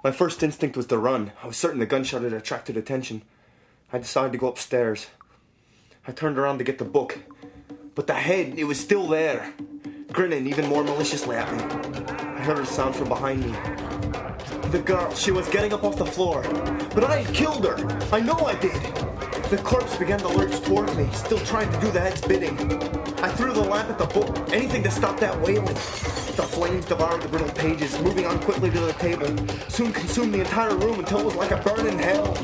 My 0.08 0.14
first 0.14 0.42
instinct 0.42 0.78
was 0.78 0.86
to 0.86 0.98
run. 0.98 1.34
I 1.44 1.48
was 1.48 1.58
certain 1.58 1.82
the 1.82 1.86
gunshot 1.86 2.22
had 2.22 2.32
attracted 2.32 2.78
attention. 2.78 3.24
I 3.92 3.98
decided 3.98 4.32
to 4.32 4.38
go 4.38 4.48
upstairs. 4.48 5.08
I 6.08 6.14
turned 6.14 6.38
around 6.38 6.60
to 6.60 6.64
get 6.64 6.78
the 6.78 6.86
book. 6.86 7.20
But 7.94 8.08
the 8.08 8.14
head, 8.14 8.58
it 8.58 8.64
was 8.64 8.80
still 8.80 9.06
there, 9.06 9.54
grinning 10.14 10.48
even 10.48 10.66
more 10.68 10.82
maliciously 10.82 11.36
at 11.36 11.52
me. 11.52 11.62
I 12.16 12.40
heard 12.40 12.60
a 12.60 12.66
sound 12.66 12.96
from 12.96 13.10
behind 13.10 13.42
me. 13.42 13.52
The 14.70 14.82
girl, 14.82 15.14
she 15.14 15.32
was 15.32 15.50
getting 15.50 15.74
up 15.74 15.84
off 15.84 15.98
the 15.98 16.06
floor. 16.06 16.42
But 16.96 17.04
I 17.04 17.24
had 17.24 17.36
killed 17.36 17.66
her. 17.66 17.76
I 18.10 18.22
know 18.22 18.38
I 18.46 18.56
did. 18.56 19.17
The 19.50 19.58
corpse 19.64 19.96
began 19.96 20.20
to 20.20 20.28
lurch 20.28 20.60
towards 20.60 20.94
me, 20.98 21.08
still 21.14 21.40
trying 21.40 21.72
to 21.72 21.80
do 21.80 21.90
the 21.90 22.02
head's 22.02 22.20
bidding. 22.20 22.60
I 23.24 23.30
threw 23.30 23.54
the 23.54 23.64
lamp 23.64 23.90
at 23.90 23.98
the 23.98 24.06
book, 24.06 24.38
anything 24.52 24.84
to 24.84 24.92
stop 24.92 25.22
that 25.22 25.40
wailing. 25.40 25.74
The 25.74 26.44
flames 26.44 26.84
devoured 26.84 27.22
the 27.22 27.30
brittle 27.30 27.50
pages, 27.52 27.98
moving 28.02 28.26
on 28.26 28.40
quickly 28.40 28.70
to 28.72 28.80
the 28.82 28.92
table, 28.94 29.28
soon 29.70 29.94
consumed 29.94 30.34
the 30.34 30.42
entire 30.42 30.76
room 30.76 31.00
until 31.00 31.20
it 31.22 31.26
was 31.26 31.36
like 31.36 31.52
a 31.52 31.58
burn 31.64 31.88
in 31.88 31.98
hell. 31.98 32.36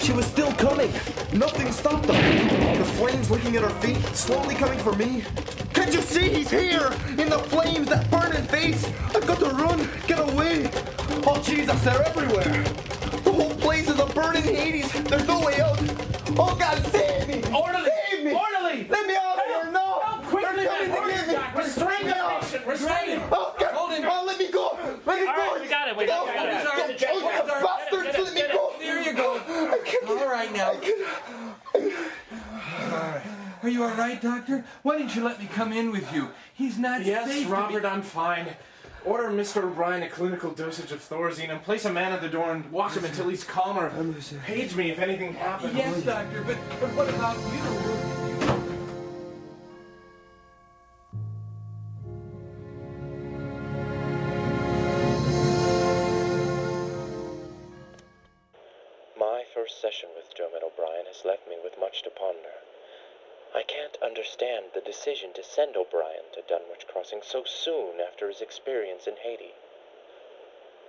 She 0.00 0.12
was 0.12 0.26
still 0.26 0.52
coming. 0.52 0.92
Nothing 1.32 1.72
stopped 1.72 2.06
her. 2.06 2.78
The 2.78 2.84
flames 2.84 3.32
licking 3.32 3.56
at 3.56 3.64
her 3.64 3.80
feet, 3.80 3.98
slowly 4.14 4.54
coming 4.54 4.78
for 4.78 4.94
me. 4.94 5.24
Can't 5.74 5.92
you 5.92 6.02
see 6.02 6.28
he's 6.28 6.50
here? 6.50 6.92
In 7.18 7.30
the 7.30 7.44
flames, 7.48 7.88
that 7.88 8.08
burning 8.12 8.44
face. 8.44 8.86
I've 9.12 9.26
got 9.26 9.40
to 9.40 9.50
run, 9.50 9.90
get 10.06 10.20
away. 10.20 10.70
Oh, 11.26 11.42
Jesus, 11.44 11.82
they're 11.82 12.02
everywhere. 12.04 12.62
The 13.24 13.32
whole 13.32 13.54
place 13.56 13.90
is 13.90 13.98
a 13.98 14.06
burning 14.06 14.44
Hades. 14.44 14.92
There's 15.02 15.26
no 15.26 15.44
way 15.44 15.60
out. 15.60 15.78
Oh, 16.36 16.54
God, 16.58 16.84
save 16.86 17.28
me. 17.28 17.42
Orderly! 17.54 17.90
Save 18.10 18.24
me. 18.24 18.32
Orderly! 18.34 18.86
Let 18.88 19.06
me 19.06 19.16
out 19.16 19.38
of 19.38 19.44
here. 19.46 19.72
No. 19.72 20.00
Help 20.00 20.22
quickly, 20.24 20.64
They're 20.64 20.88
coming 20.88 21.16
to 21.16 21.24
get 21.24 21.28
me. 21.28 21.34
Hurry, 21.34 21.64
Restrain 21.64 22.06
me 22.06 22.12
the 22.12 22.16
out. 22.18 22.40
patient. 22.42 22.66
Restrain 22.66 23.08
him. 23.08 23.22
Oh, 23.32 23.54
God. 23.58 23.72
Hold 23.74 23.92
him. 23.92 24.04
Oh, 24.10 24.24
let 24.26 24.38
me 24.38 24.50
go. 24.50 24.78
Let 25.06 25.20
me 25.20 25.26
All 25.26 25.36
go. 25.36 25.52
right, 25.52 25.60
we 25.60 25.68
got 25.68 25.88
it. 25.88 25.96
We 25.96 26.06
No, 26.06 26.26
got 26.26 26.28
it. 26.28 26.36
Oh, 26.38 26.64
don't- 26.64 26.76
Get 26.76 26.90
it, 26.90 26.98
get 26.98 27.16
it, 27.16 27.20
don't- 27.20 27.46
get 27.46 27.56
it. 27.56 27.62
Bastards, 27.62 28.18
let 28.18 28.34
me 28.34 28.42
go. 28.52 28.72
There 28.78 29.02
you 29.02 29.12
go. 29.14 29.40
All 30.08 30.28
right 30.28 30.52
now. 30.52 30.72
All 31.74 31.80
right. 32.90 33.22
Are 33.62 33.68
you 33.68 33.82
all 33.82 33.94
right, 33.94 34.20
Doctor? 34.20 34.64
Why 34.82 34.98
didn't 34.98 35.16
you 35.16 35.24
let 35.24 35.40
me 35.40 35.48
come 35.52 35.72
in 35.72 35.90
with 35.90 36.12
you? 36.14 36.28
He's 36.54 36.78
not 36.78 37.04
Yes, 37.04 37.26
safe. 37.28 37.46
to 37.46 37.52
Robert, 37.52 37.82
be- 37.82 37.88
I'm 37.88 38.02
fine. 38.02 38.46
Order 39.08 39.30
Mr. 39.30 39.64
O'Brien 39.64 40.02
a 40.02 40.08
clinical 40.10 40.50
dosage 40.50 40.92
of 40.92 41.00
Thorazine 41.00 41.48
and 41.48 41.62
place 41.62 41.86
a 41.86 41.90
man 41.90 42.12
at 42.12 42.20
the 42.20 42.28
door 42.28 42.52
and 42.52 42.70
watch 42.70 42.94
him 42.94 43.06
until 43.06 43.30
he's 43.30 43.42
calmer. 43.42 43.90
Page 44.44 44.76
me 44.76 44.90
if 44.90 44.98
anything 44.98 45.32
happens. 45.32 45.74
Yes, 45.74 46.02
Doctor, 46.02 46.42
but, 46.42 46.58
but 46.78 46.90
what 46.90 47.08
about 47.08 47.38
you? 47.38 47.62
My 59.18 59.42
first 59.54 59.80
session 59.80 60.10
with 60.14 60.26
Dermot 60.36 60.62
O'Brien 60.62 61.06
has 61.06 61.24
left 61.24 61.48
me 61.48 61.56
with 61.64 61.72
much 61.80 62.02
to 62.02 62.10
ponder. 62.10 62.57
I 63.58 63.64
can't 63.64 64.00
understand 64.00 64.66
the 64.72 64.80
decision 64.80 65.32
to 65.32 65.42
send 65.42 65.76
O'Brien 65.76 66.30
to 66.34 66.42
Dunwich 66.42 66.86
Crossing 66.86 67.22
so 67.22 67.42
soon 67.42 68.00
after 68.00 68.28
his 68.28 68.40
experience 68.40 69.08
in 69.08 69.16
Haiti. 69.16 69.56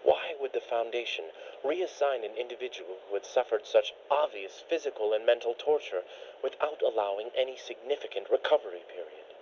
Why 0.04 0.36
would 0.40 0.54
the 0.54 0.62
Foundation 0.62 1.32
reassign 1.64 2.24
an 2.24 2.38
individual 2.38 3.00
who 3.08 3.16
had 3.16 3.26
suffered 3.26 3.66
such 3.66 3.96
obvious 4.12 4.60
physical 4.60 5.14
and 5.14 5.26
mental 5.26 5.56
torture 5.56 6.04
without 6.44 6.84
allowing 6.84 7.32
any 7.36 7.58
significant 7.58 8.30
recovery 8.30 8.84
period? 8.88 9.34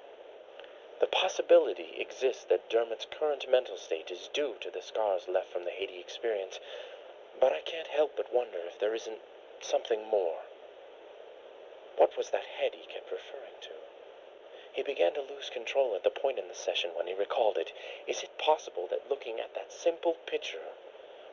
The 1.01 1.07
possibility 1.07 1.99
exists 1.99 2.45
that 2.45 2.69
Dermot's 2.69 3.07
current 3.11 3.51
mental 3.51 3.75
state 3.75 4.09
is 4.09 4.29
due 4.29 4.55
to 4.61 4.71
the 4.71 4.81
scars 4.81 5.27
left 5.27 5.51
from 5.51 5.65
the 5.65 5.71
Haiti 5.71 5.99
experience, 5.99 6.61
but 7.41 7.51
I 7.51 7.59
can't 7.59 7.89
help 7.89 8.15
but 8.15 8.33
wonder 8.33 8.59
if 8.59 8.79
there 8.79 8.95
isn't 8.95 9.19
something 9.59 10.07
more. 10.07 10.43
What 11.97 12.15
was 12.15 12.29
that 12.29 12.45
head 12.61 12.73
he 12.75 12.85
kept 12.85 13.11
referring 13.11 13.57
to? 13.61 13.75
He 14.71 14.83
began 14.83 15.15
to 15.15 15.21
lose 15.21 15.49
control 15.49 15.95
at 15.95 16.03
the 16.03 16.11
point 16.11 16.37
in 16.37 16.47
the 16.47 16.53
session 16.53 16.91
when 16.95 17.07
he 17.07 17.13
recalled 17.13 17.57
it. 17.57 17.73
Is 18.07 18.21
it 18.21 18.37
possible 18.37 18.87
that 18.91 19.09
looking 19.09 19.39
at 19.39 19.55
that 19.55 19.73
simple 19.73 20.13
picture 20.27 20.77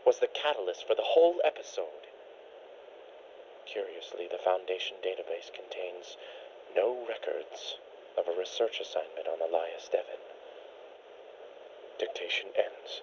was 0.06 0.18
the 0.18 0.26
catalyst 0.26 0.86
for 0.86 0.94
the 0.94 1.12
whole 1.12 1.42
episode? 1.44 2.08
Curiously, 3.66 4.28
the 4.28 4.38
Foundation 4.38 4.96
database 5.04 5.52
contains 5.52 6.16
no 6.74 7.04
records 7.06 7.76
of 8.16 8.28
a 8.28 8.38
research 8.38 8.80
assignment 8.80 9.28
on 9.28 9.40
Elias 9.40 9.88
Devon. 9.92 10.20
Dictation 11.98 12.48
ends. 12.56 13.02